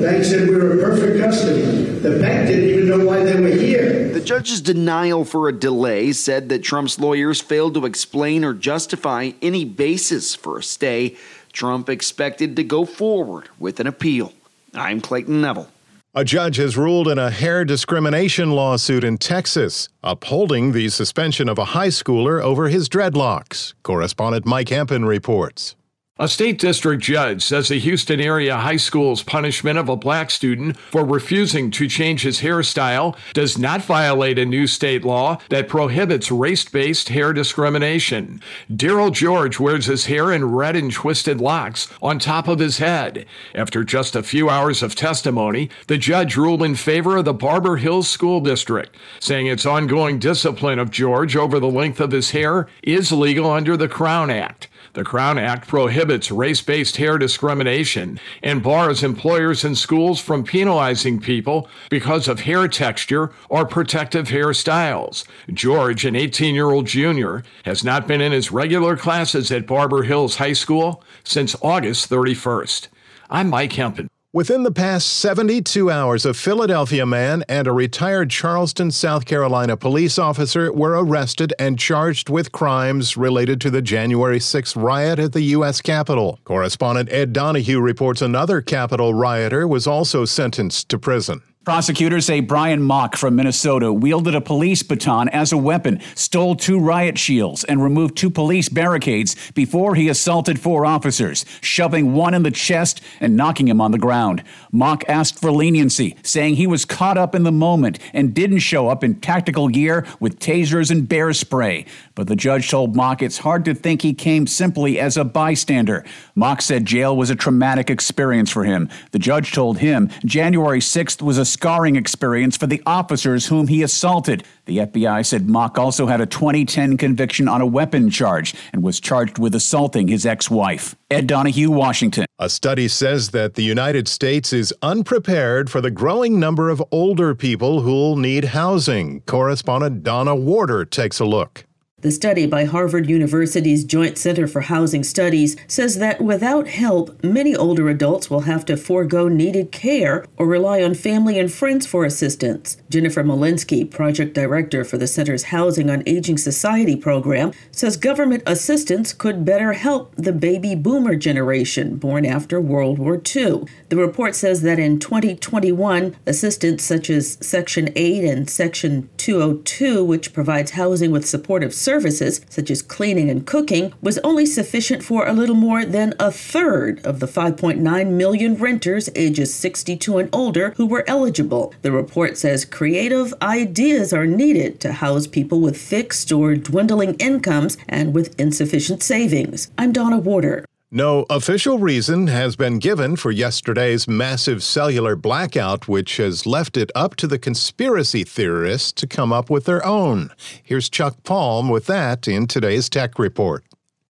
The 0.00 0.06
bank 0.06 0.24
said 0.24 0.48
we 0.48 0.54
were 0.54 0.80
a 0.80 0.82
perfect 0.82 1.18
customer. 1.18 1.60
The 2.00 2.18
bank 2.18 2.48
didn't 2.48 2.70
even 2.70 2.88
know 2.88 3.04
why 3.04 3.22
they 3.22 3.38
were 3.38 3.48
here. 3.48 4.08
The 4.08 4.22
judge's 4.22 4.62
denial 4.62 5.26
for 5.26 5.46
a 5.46 5.52
delay 5.52 6.12
said 6.12 6.48
that 6.48 6.62
Trump's 6.62 6.98
lawyers 6.98 7.42
failed 7.42 7.74
to 7.74 7.84
explain 7.84 8.42
or 8.42 8.54
justify 8.54 9.32
any 9.42 9.66
basis 9.66 10.34
for 10.34 10.56
a 10.56 10.62
stay. 10.62 11.18
Trump 11.52 11.90
expected 11.90 12.56
to 12.56 12.64
go 12.64 12.86
forward 12.86 13.50
with 13.58 13.78
an 13.78 13.86
appeal. 13.86 14.32
I'm 14.72 15.02
Clayton 15.02 15.42
Neville. 15.42 15.68
A 16.14 16.24
judge 16.24 16.56
has 16.56 16.78
ruled 16.78 17.06
in 17.06 17.18
a 17.18 17.30
hair 17.30 17.66
discrimination 17.66 18.52
lawsuit 18.52 19.04
in 19.04 19.18
Texas, 19.18 19.90
upholding 20.02 20.72
the 20.72 20.88
suspension 20.88 21.46
of 21.46 21.58
a 21.58 21.66
high 21.76 21.88
schooler 21.88 22.42
over 22.42 22.70
his 22.70 22.88
dreadlocks. 22.88 23.74
Correspondent 23.82 24.46
Mike 24.46 24.70
Hempen 24.70 25.04
reports. 25.04 25.76
A 26.20 26.28
state 26.28 26.58
district 26.58 27.02
judge 27.02 27.42
says 27.42 27.68
the 27.68 27.78
Houston 27.78 28.20
area 28.20 28.58
high 28.58 28.76
school's 28.76 29.22
punishment 29.22 29.78
of 29.78 29.88
a 29.88 29.96
black 29.96 30.30
student 30.30 30.76
for 30.76 31.02
refusing 31.02 31.70
to 31.70 31.88
change 31.88 32.20
his 32.20 32.40
hairstyle 32.40 33.16
does 33.32 33.56
not 33.56 33.80
violate 33.80 34.38
a 34.38 34.44
new 34.44 34.66
state 34.66 35.02
law 35.02 35.38
that 35.48 35.66
prohibits 35.66 36.30
race 36.30 36.62
based 36.66 37.08
hair 37.08 37.32
discrimination. 37.32 38.42
Darryl 38.70 39.10
George 39.10 39.58
wears 39.58 39.86
his 39.86 40.04
hair 40.06 40.30
in 40.30 40.44
red 40.44 40.76
and 40.76 40.92
twisted 40.92 41.40
locks 41.40 41.88
on 42.02 42.18
top 42.18 42.48
of 42.48 42.58
his 42.58 42.76
head. 42.76 43.24
After 43.54 43.82
just 43.82 44.14
a 44.14 44.22
few 44.22 44.50
hours 44.50 44.82
of 44.82 44.94
testimony, 44.94 45.70
the 45.86 45.96
judge 45.96 46.36
ruled 46.36 46.62
in 46.62 46.74
favor 46.74 47.16
of 47.16 47.24
the 47.24 47.32
Barbers 47.32 47.80
Hill 47.80 48.02
School 48.02 48.42
District, 48.42 48.94
saying 49.20 49.46
its 49.46 49.64
ongoing 49.64 50.18
discipline 50.18 50.78
of 50.78 50.90
George 50.90 51.34
over 51.34 51.58
the 51.58 51.70
length 51.70 51.98
of 51.98 52.10
his 52.10 52.32
hair 52.32 52.68
is 52.82 53.10
legal 53.10 53.50
under 53.50 53.74
the 53.74 53.88
Crown 53.88 54.28
Act. 54.28 54.68
The 54.92 55.04
Crown 55.04 55.38
Act 55.38 55.68
prohibits 55.68 56.32
race 56.32 56.62
based 56.62 56.96
hair 56.96 57.16
discrimination 57.16 58.18
and 58.42 58.62
bars 58.62 59.04
employers 59.04 59.64
and 59.64 59.78
schools 59.78 60.20
from 60.20 60.42
penalizing 60.42 61.20
people 61.20 61.68
because 61.90 62.26
of 62.26 62.40
hair 62.40 62.66
texture 62.66 63.30
or 63.48 63.64
protective 63.64 64.28
hairstyles. 64.28 65.24
George, 65.52 66.04
an 66.04 66.16
18 66.16 66.54
year 66.54 66.70
old 66.70 66.86
junior, 66.86 67.44
has 67.64 67.84
not 67.84 68.08
been 68.08 68.20
in 68.20 68.32
his 68.32 68.50
regular 68.50 68.96
classes 68.96 69.52
at 69.52 69.66
Barbers 69.66 70.06
Hill 70.06 70.28
High 70.28 70.52
School 70.52 71.04
since 71.22 71.56
August 71.62 72.10
31st. 72.10 72.88
I'm 73.30 73.48
Mike 73.48 73.72
Hempen. 73.72 74.10
Within 74.32 74.62
the 74.62 74.70
past 74.70 75.08
72 75.08 75.90
hours, 75.90 76.24
a 76.24 76.32
Philadelphia 76.32 77.04
man 77.04 77.42
and 77.48 77.66
a 77.66 77.72
retired 77.72 78.30
Charleston, 78.30 78.92
South 78.92 79.24
Carolina 79.24 79.76
police 79.76 80.20
officer 80.20 80.72
were 80.72 80.92
arrested 80.92 81.52
and 81.58 81.76
charged 81.76 82.30
with 82.30 82.52
crimes 82.52 83.16
related 83.16 83.60
to 83.62 83.70
the 83.70 83.82
January 83.82 84.38
6th 84.38 84.80
riot 84.80 85.18
at 85.18 85.32
the 85.32 85.42
U.S. 85.58 85.80
Capitol. 85.80 86.38
Correspondent 86.44 87.10
Ed 87.10 87.32
Donahue 87.32 87.80
reports 87.80 88.22
another 88.22 88.60
Capitol 88.60 89.14
rioter 89.14 89.66
was 89.66 89.88
also 89.88 90.24
sentenced 90.24 90.88
to 90.90 90.96
prison. 90.96 91.42
Prosecutors 91.62 92.24
say 92.24 92.40
Brian 92.40 92.82
Mock 92.82 93.16
from 93.16 93.36
Minnesota 93.36 93.92
wielded 93.92 94.34
a 94.34 94.40
police 94.40 94.82
baton 94.82 95.28
as 95.28 95.52
a 95.52 95.58
weapon, 95.58 96.00
stole 96.14 96.56
two 96.56 96.80
riot 96.80 97.18
shields, 97.18 97.64
and 97.64 97.82
removed 97.82 98.16
two 98.16 98.30
police 98.30 98.70
barricades 98.70 99.36
before 99.52 99.94
he 99.94 100.08
assaulted 100.08 100.58
four 100.58 100.86
officers, 100.86 101.44
shoving 101.60 102.14
one 102.14 102.32
in 102.32 102.44
the 102.44 102.50
chest 102.50 103.02
and 103.20 103.36
knocking 103.36 103.68
him 103.68 103.78
on 103.78 103.90
the 103.90 103.98
ground. 103.98 104.42
Mock 104.72 105.04
asked 105.06 105.38
for 105.38 105.52
leniency, 105.52 106.16
saying 106.22 106.54
he 106.54 106.66
was 106.66 106.86
caught 106.86 107.18
up 107.18 107.34
in 107.34 107.42
the 107.42 107.52
moment 107.52 107.98
and 108.14 108.32
didn't 108.32 108.60
show 108.60 108.88
up 108.88 109.04
in 109.04 109.20
tactical 109.20 109.68
gear 109.68 110.06
with 110.18 110.40
tasers 110.40 110.90
and 110.90 111.06
bear 111.06 111.30
spray. 111.34 111.84
But 112.14 112.26
the 112.26 112.36
judge 112.36 112.70
told 112.70 112.96
Mock 112.96 113.20
it's 113.20 113.36
hard 113.36 113.66
to 113.66 113.74
think 113.74 114.00
he 114.00 114.14
came 114.14 114.46
simply 114.46 114.98
as 114.98 115.18
a 115.18 115.24
bystander. 115.24 116.06
Mock 116.34 116.62
said 116.62 116.86
jail 116.86 117.14
was 117.14 117.28
a 117.28 117.36
traumatic 117.36 117.90
experience 117.90 118.50
for 118.50 118.64
him. 118.64 118.88
The 119.10 119.18
judge 119.18 119.52
told 119.52 119.76
him 119.76 120.08
January 120.24 120.80
6th 120.80 121.20
was 121.20 121.36
a 121.36 121.49
scarring 121.50 121.96
experience 121.96 122.56
for 122.56 122.66
the 122.66 122.82
officers 122.86 123.46
whom 123.46 123.66
he 123.66 123.82
assaulted. 123.82 124.44
The 124.66 124.78
FBI 124.78 125.26
said 125.26 125.48
Mock 125.48 125.78
also 125.78 126.06
had 126.06 126.20
a 126.20 126.26
2010 126.26 126.96
conviction 126.96 127.48
on 127.48 127.60
a 127.60 127.66
weapon 127.66 128.10
charge 128.10 128.54
and 128.72 128.82
was 128.82 129.00
charged 129.00 129.38
with 129.38 129.54
assaulting 129.54 130.08
his 130.08 130.24
ex 130.24 130.50
wife. 130.50 130.94
Ed 131.10 131.26
Donahue, 131.26 131.70
Washington. 131.70 132.26
A 132.38 132.48
study 132.48 132.88
says 132.88 133.30
that 133.30 133.54
the 133.54 133.62
United 133.62 134.06
States 134.08 134.52
is 134.52 134.72
unprepared 134.82 135.70
for 135.70 135.80
the 135.80 135.90
growing 135.90 136.38
number 136.38 136.70
of 136.70 136.82
older 136.90 137.34
people 137.34 137.80
who'll 137.80 138.16
need 138.16 138.44
housing. 138.46 139.20
Correspondent 139.22 140.02
Donna 140.02 140.36
Warder 140.36 140.84
takes 140.84 141.18
a 141.18 141.24
look. 141.24 141.66
The 142.02 142.10
study 142.10 142.46
by 142.46 142.64
Harvard 142.64 143.10
University's 143.10 143.84
Joint 143.84 144.16
Center 144.16 144.46
for 144.46 144.62
Housing 144.62 145.04
Studies 145.04 145.54
says 145.66 145.98
that 145.98 146.22
without 146.22 146.66
help, 146.66 147.22
many 147.22 147.54
older 147.54 147.90
adults 147.90 148.30
will 148.30 148.40
have 148.42 148.64
to 148.66 148.78
forego 148.78 149.28
needed 149.28 149.70
care 149.70 150.24
or 150.38 150.46
rely 150.46 150.82
on 150.82 150.94
family 150.94 151.38
and 151.38 151.52
friends 151.52 151.86
for 151.86 152.06
assistance. 152.06 152.78
Jennifer 152.88 153.22
Molinsky, 153.22 153.90
project 153.90 154.32
director 154.32 154.82
for 154.82 154.96
the 154.96 155.06
center's 155.06 155.44
Housing 155.44 155.90
on 155.90 156.02
Aging 156.06 156.38
Society 156.38 156.96
program, 156.96 157.52
says 157.70 157.98
government 157.98 158.44
assistance 158.46 159.12
could 159.12 159.44
better 159.44 159.74
help 159.74 160.14
the 160.16 160.32
baby 160.32 160.74
boomer 160.74 161.16
generation 161.16 161.96
born 161.96 162.24
after 162.24 162.62
World 162.62 162.98
War 162.98 163.16
II. 163.16 163.64
The 163.90 163.96
report 163.96 164.34
says 164.34 164.62
that 164.62 164.78
in 164.78 165.00
2021, 165.00 166.16
assistance 166.26 166.82
such 166.82 167.10
as 167.10 167.36
Section 167.42 167.90
8 167.94 168.24
and 168.24 168.48
Section 168.48 169.10
202, 169.18 170.02
which 170.02 170.32
provides 170.32 170.70
housing 170.70 171.10
with 171.10 171.28
supportive 171.28 171.74
services, 171.74 171.89
services, 171.90 172.40
such 172.48 172.70
as 172.70 172.82
cleaning 172.82 173.28
and 173.28 173.44
cooking, 173.44 173.92
was 174.00 174.18
only 174.18 174.46
sufficient 174.46 175.02
for 175.02 175.26
a 175.26 175.32
little 175.32 175.56
more 175.56 175.84
than 175.84 176.14
a 176.20 176.30
third 176.30 177.04
of 177.04 177.18
the 177.18 177.26
5.9 177.26 178.10
million 178.22 178.54
renters 178.54 179.10
ages 179.16 179.52
62 179.52 180.18
and 180.18 180.28
older 180.32 180.72
who 180.76 180.86
were 180.86 181.04
eligible. 181.08 181.74
The 181.82 181.90
report 181.90 182.38
says 182.38 182.64
creative 182.64 183.34
ideas 183.42 184.12
are 184.12 184.26
needed 184.42 184.78
to 184.80 184.92
house 185.04 185.26
people 185.26 185.60
with 185.60 185.76
fixed 185.76 186.30
or 186.30 186.54
dwindling 186.54 187.14
incomes 187.14 187.76
and 187.88 188.14
with 188.14 188.38
insufficient 188.38 189.02
savings. 189.02 189.68
I'm 189.76 189.92
Donna 189.92 190.18
Warder. 190.18 190.69
No 190.92 191.24
official 191.30 191.78
reason 191.78 192.26
has 192.26 192.56
been 192.56 192.80
given 192.80 193.14
for 193.14 193.30
yesterday's 193.30 194.08
massive 194.08 194.60
cellular 194.60 195.14
blackout, 195.14 195.86
which 195.86 196.16
has 196.16 196.46
left 196.46 196.76
it 196.76 196.90
up 196.96 197.14
to 197.16 197.28
the 197.28 197.38
conspiracy 197.38 198.24
theorists 198.24 198.90
to 198.94 199.06
come 199.06 199.32
up 199.32 199.48
with 199.48 199.66
their 199.66 199.86
own. 199.86 200.32
Here's 200.60 200.88
Chuck 200.88 201.22
Palm 201.22 201.68
with 201.68 201.86
that 201.86 202.26
in 202.26 202.48
today's 202.48 202.88
Tech 202.88 203.20
Report. 203.20 203.62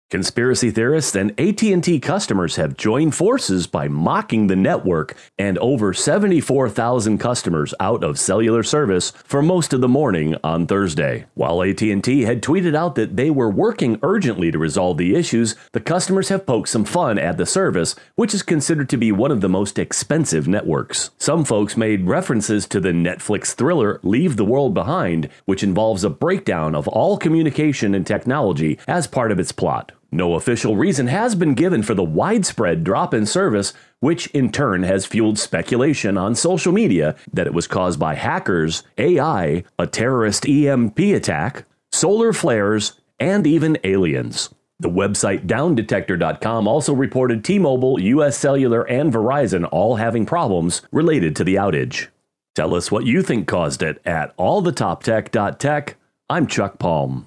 Conspiracy 0.09 0.71
theorists 0.71 1.17
and 1.17 1.37
AT&T 1.37 1.99
customers 1.99 2.55
have 2.55 2.77
joined 2.77 3.13
forces 3.13 3.67
by 3.67 3.89
mocking 3.89 4.47
the 4.47 4.55
network 4.55 5.17
and 5.37 5.57
over 5.57 5.93
74,000 5.93 7.17
customers 7.17 7.73
out 7.81 8.05
of 8.05 8.17
cellular 8.17 8.63
service 8.63 9.11
for 9.25 9.41
most 9.41 9.73
of 9.73 9.81
the 9.81 9.87
morning 9.89 10.33
on 10.45 10.65
Thursday. 10.65 11.25
While 11.33 11.61
AT&T 11.61 12.21
had 12.21 12.41
tweeted 12.41 12.73
out 12.73 12.95
that 12.95 13.17
they 13.17 13.29
were 13.29 13.49
working 13.49 13.99
urgently 14.01 14.49
to 14.49 14.57
resolve 14.57 14.95
the 14.97 15.13
issues, 15.13 15.57
the 15.73 15.81
customers 15.81 16.29
have 16.29 16.45
poked 16.45 16.69
some 16.69 16.85
fun 16.85 17.19
at 17.19 17.35
the 17.35 17.45
service, 17.45 17.93
which 18.15 18.33
is 18.33 18.43
considered 18.43 18.87
to 18.87 18.97
be 18.97 19.11
one 19.11 19.31
of 19.31 19.41
the 19.41 19.49
most 19.49 19.77
expensive 19.77 20.47
networks. 20.47 21.09
Some 21.17 21.43
folks 21.43 21.75
made 21.75 22.07
references 22.07 22.65
to 22.67 22.79
the 22.79 22.93
Netflix 22.93 23.53
thriller 23.53 23.99
Leave 24.03 24.37
the 24.37 24.45
World 24.45 24.73
Behind, 24.73 25.27
which 25.43 25.63
involves 25.63 26.05
a 26.05 26.09
breakdown 26.09 26.75
of 26.75 26.87
all 26.87 27.17
communication 27.17 27.93
and 27.93 28.07
technology 28.07 28.79
as 28.87 29.05
part 29.05 29.33
of 29.33 29.39
its 29.41 29.51
plot. 29.51 29.91
No 30.11 30.35
official 30.35 30.77
reason 30.77 31.07
has 31.07 31.35
been 31.35 31.53
given 31.53 31.83
for 31.83 31.93
the 31.93 32.03
widespread 32.03 32.83
drop 32.83 33.13
in 33.13 33.25
service, 33.25 33.73
which 33.99 34.27
in 34.27 34.51
turn 34.51 34.83
has 34.83 35.05
fueled 35.05 35.37
speculation 35.37 36.17
on 36.17 36.33
social 36.33 36.71
media 36.71 37.15
that 37.33 37.47
it 37.47 37.53
was 37.53 37.67
caused 37.67 37.99
by 37.99 38.15
hackers, 38.15 38.83
AI, 38.97 39.63
a 39.77 39.87
terrorist 39.87 40.47
EMP 40.47 40.97
attack, 40.99 41.65
solar 41.91 42.31
flares, 42.31 42.93
and 43.19 43.45
even 43.45 43.77
aliens. 43.83 44.49
The 44.79 44.89
website 44.89 45.47
downdetector.com 45.47 46.67
also 46.67 46.93
reported 46.93 47.43
T 47.43 47.57
Mobile, 47.57 47.99
US 47.99 48.37
Cellular, 48.37 48.83
and 48.83 49.11
Verizon 49.11 49.67
all 49.71 49.95
having 49.95 50.25
problems 50.25 50.83
related 50.91 51.35
to 51.37 51.43
the 51.43 51.55
outage. 51.55 52.07
Tell 52.55 52.75
us 52.75 52.91
what 52.91 53.05
you 53.05 53.21
think 53.23 53.47
caused 53.47 53.81
it 53.81 53.99
at 54.05 54.35
allthetoptech.tech. 54.37 55.97
I'm 56.29 56.47
Chuck 56.47 56.79
Palm. 56.79 57.25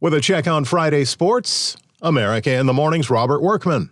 With 0.00 0.14
a 0.14 0.20
check 0.20 0.46
on 0.46 0.64
Friday 0.64 1.04
sports, 1.04 1.76
America 2.02 2.52
in 2.52 2.66
the 2.66 2.72
Morning's 2.72 3.10
Robert 3.10 3.42
Workman. 3.42 3.90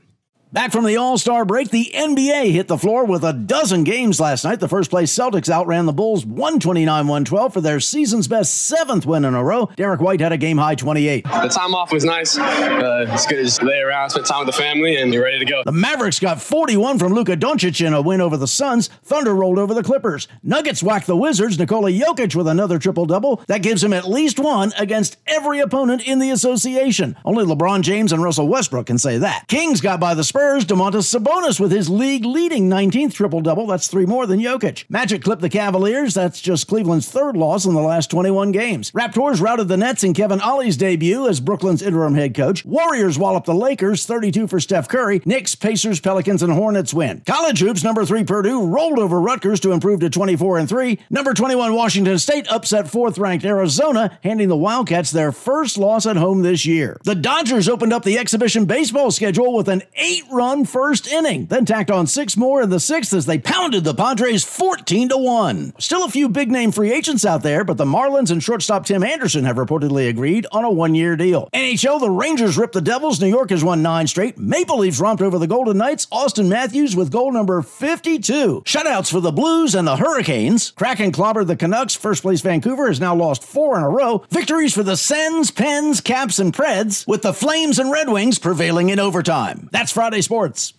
Back 0.50 0.72
from 0.72 0.87
the 0.87 0.96
All 0.96 1.18
Star 1.18 1.44
break, 1.44 1.68
the 1.68 1.92
NBA 1.94 2.52
hit 2.52 2.68
the 2.68 2.78
floor 2.78 3.04
with 3.04 3.22
a 3.22 3.34
dozen 3.34 3.84
games 3.84 4.18
last 4.18 4.44
night. 4.44 4.61
The 4.61 4.68
first 4.68 4.88
place 4.88 5.14
Celtics 5.14 5.50
outran 5.50 5.84
the 5.84 5.92
Bulls 5.92 6.24
129 6.24 7.06
112 7.06 7.52
for 7.52 7.61
their 7.61 7.80
season's 7.80 8.28
best 8.28 8.54
seventh 8.54 9.04
win 9.04 9.26
in 9.26 9.34
a 9.34 9.44
row. 9.44 9.68
Derrick 9.76 10.00
White 10.00 10.20
had 10.20 10.32
a 10.32 10.38
game 10.38 10.56
high 10.56 10.74
28. 10.74 11.24
The 11.24 11.48
time 11.48 11.74
off 11.74 11.92
was 11.92 12.02
nice. 12.02 12.38
Uh, 12.38 13.04
it's 13.11 13.26
good 13.26 13.37
to 13.37 13.44
just 13.44 13.62
lay 13.62 13.78
around, 13.80 14.08
spend 14.08 14.24
time 14.24 14.46
with 14.46 14.56
the 14.56 14.58
family, 14.58 14.96
and 14.96 15.12
you're 15.12 15.22
ready 15.22 15.38
to 15.38 15.44
go. 15.44 15.62
The 15.66 15.72
Mavericks 15.72 16.18
got 16.18 16.40
41 16.40 16.98
from 16.98 17.12
Luka 17.12 17.37
Doncic 17.37 17.87
in 17.87 17.92
a 17.92 18.00
win 18.00 18.22
over 18.22 18.38
the 18.38 18.48
Suns. 18.48 18.88
Thunder 19.04 19.34
rolled 19.34 19.58
over 19.58 19.74
the 19.74 19.82
Clippers. 19.82 20.28
Nuggets 20.42 20.82
whacked 20.82 21.06
the 21.06 21.16
Wizards. 21.16 21.58
Nikola 21.58 21.90
Jokic 21.90 22.34
with 22.34 22.48
another 22.48 22.78
triple 22.78 23.04
double. 23.04 23.42
That 23.48 23.62
gives 23.62 23.84
him 23.84 23.92
at 23.92 24.08
least 24.08 24.38
one 24.38 24.72
against 24.78 25.18
every 25.26 25.58
opponent 25.58 26.08
in 26.08 26.20
the 26.20 26.30
association. 26.30 27.18
Only 27.26 27.44
LeBron 27.44 27.82
James 27.82 28.12
and 28.12 28.22
Russell 28.22 28.48
Westbrook 28.48 28.87
can 28.87 28.96
say 28.96 29.18
that. 29.18 29.46
Kings 29.46 29.82
got 29.82 30.00
by 30.00 30.14
the 30.14 30.24
Spurs. 30.24 30.38
Spurs, 30.38 30.64
Domantas 30.64 31.12
Sabonis 31.12 31.59
with 31.59 31.72
his 31.72 31.90
league 31.90 32.24
leading 32.24 32.70
19th 32.70 33.12
triple 33.12 33.40
double. 33.40 33.66
That's 33.66 33.88
three 33.88 34.07
more 34.07 34.24
than 34.24 34.38
Jokic. 34.38 34.85
Magic 34.88 35.24
clipped 35.24 35.42
the 35.42 35.48
Cavaliers. 35.48 36.14
That's 36.14 36.40
just 36.40 36.68
Cleveland's 36.68 37.09
third 37.09 37.37
loss 37.37 37.64
in 37.64 37.74
the 37.74 37.81
last 37.81 38.09
21 38.09 38.53
games. 38.53 38.92
Raptors 38.92 39.40
routed 39.40 39.66
the 39.66 39.77
Nets 39.77 40.05
in 40.05 40.14
Kevin 40.14 40.40
Ollie's 40.40 40.77
debut 40.77 41.27
as 41.27 41.40
Brooklyn's 41.40 41.83
interim 41.83 42.14
head 42.14 42.37
coach. 42.37 42.64
Warriors 42.64 43.18
walloped 43.18 43.46
the 43.46 43.55
Lakers 43.55 44.07
32 44.07 44.46
for 44.46 44.61
Steph 44.61 44.88
Curry. 44.88 45.20
Knicks, 45.24 45.57
Pacers, 45.57 45.98
Pelicans, 45.98 46.44
and 46.44 46.53
Hornets 46.53 46.94
win. 46.94 47.20
College 47.27 47.59
hoops 47.59 47.83
number 47.83 48.05
three 48.05 48.22
Purdue 48.22 48.64
rolled 48.64 49.01
over 49.01 49.20
Rutgers 49.20 49.59
to 49.61 49.72
improve 49.72 49.98
to 50.01 50.11
24 50.11 50.59
and 50.59 50.68
three. 50.68 51.01
Number 51.11 51.35
21 51.35 51.74
Washington 51.74 52.16
State 52.16 52.46
upset 52.46 52.88
fourth 52.88 53.18
ranked 53.18 53.44
Arizona, 53.44 54.16
handing 54.22 54.46
the 54.46 54.57
Wildcats 54.57 55.11
their 55.11 55.33
first 55.33 55.79
loss 55.79 56.07
at 56.07 56.14
home 56.14 56.42
this 56.42 56.64
year. 56.64 57.01
The 57.03 57.16
Dodgers 57.16 57.68
opened 57.68 57.92
up 57.92 58.05
the 58.05 58.18
exhibition 58.18 58.66
baseball 58.66 59.11
schedule 59.11 59.53
with 59.53 59.68
an 59.68 59.83
eight 59.96 60.27
run 60.30 60.64
first 60.64 61.06
inning, 61.06 61.46
then 61.46 61.64
tacked 61.64 61.90
on 61.90 62.06
six 62.06 62.36
more 62.36 62.62
in 62.62 62.70
the 62.70 62.80
sixth 62.80 63.12
as 63.12 63.26
they 63.26 63.38
pounded 63.38 63.84
the 63.84 63.94
Padres 63.94 64.44
14 64.44 65.10
to 65.10 65.16
1. 65.16 65.74
Still 65.78 66.04
a 66.04 66.10
few 66.10 66.28
big 66.28 66.50
name 66.50 66.72
free 66.72 66.92
agents 66.92 67.24
out 67.24 67.42
there, 67.42 67.64
but 67.64 67.76
the 67.76 67.84
Marlins 67.84 68.30
and 68.30 68.42
shortstop 68.42 68.86
Tim 68.86 69.02
Anderson 69.02 69.44
have 69.44 69.56
reportedly 69.56 70.08
agreed 70.08 70.46
on 70.52 70.64
a 70.64 70.70
one 70.70 70.94
year 70.94 71.16
deal. 71.16 71.48
NHL, 71.52 72.00
the 72.00 72.10
Rangers 72.10 72.58
ripped 72.58 72.74
the 72.74 72.80
Devils. 72.80 73.20
New 73.20 73.28
York 73.28 73.50
has 73.50 73.64
won 73.64 73.82
nine 73.82 74.06
straight. 74.06 74.38
Maple 74.38 74.78
Leafs 74.78 75.00
romped 75.00 75.22
over 75.22 75.38
the 75.38 75.46
Golden 75.46 75.78
Knights. 75.78 76.06
Auston 76.06 76.48
Matthews 76.48 76.94
with 76.94 77.10
goal 77.10 77.32
number 77.32 77.62
52. 77.62 78.62
Shutouts 78.64 79.10
for 79.10 79.20
the 79.20 79.32
Blues 79.32 79.74
and 79.74 79.86
the 79.86 79.96
Hurricanes. 79.96 80.72
Kraken 80.72 81.12
clobbered 81.12 81.46
the 81.46 81.56
Canucks. 81.56 81.94
First 81.94 82.22
place 82.22 82.40
Vancouver 82.40 82.88
has 82.88 83.00
now 83.00 83.14
lost 83.14 83.42
four 83.42 83.76
in 83.76 83.82
a 83.82 83.88
row. 83.88 84.24
Victories 84.30 84.74
for 84.74 84.82
the 84.82 84.96
Sens, 84.96 85.50
Pens, 85.50 86.00
Caps, 86.00 86.38
and 86.38 86.52
Preds, 86.52 87.06
with 87.06 87.22
the 87.22 87.32
Flames 87.32 87.78
and 87.78 87.90
Red 87.90 88.08
Wings 88.08 88.38
prevailing 88.38 88.90
in 88.90 88.98
overtime. 89.00 89.68
That's 89.72 89.92
Friday 89.92 90.17
Sports. 90.22 90.74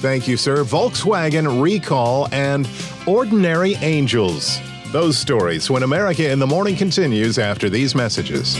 Thank 0.00 0.26
you, 0.26 0.36
sir. 0.36 0.64
Volkswagen 0.64 1.62
recall 1.62 2.28
and 2.32 2.68
ordinary 3.06 3.74
angels. 3.76 4.58
Those 4.92 5.18
stories 5.18 5.70
when 5.70 5.82
America 5.82 6.30
in 6.30 6.38
the 6.38 6.46
Morning 6.46 6.74
continues 6.74 7.38
after 7.38 7.68
these 7.68 7.94
messages. 7.94 8.56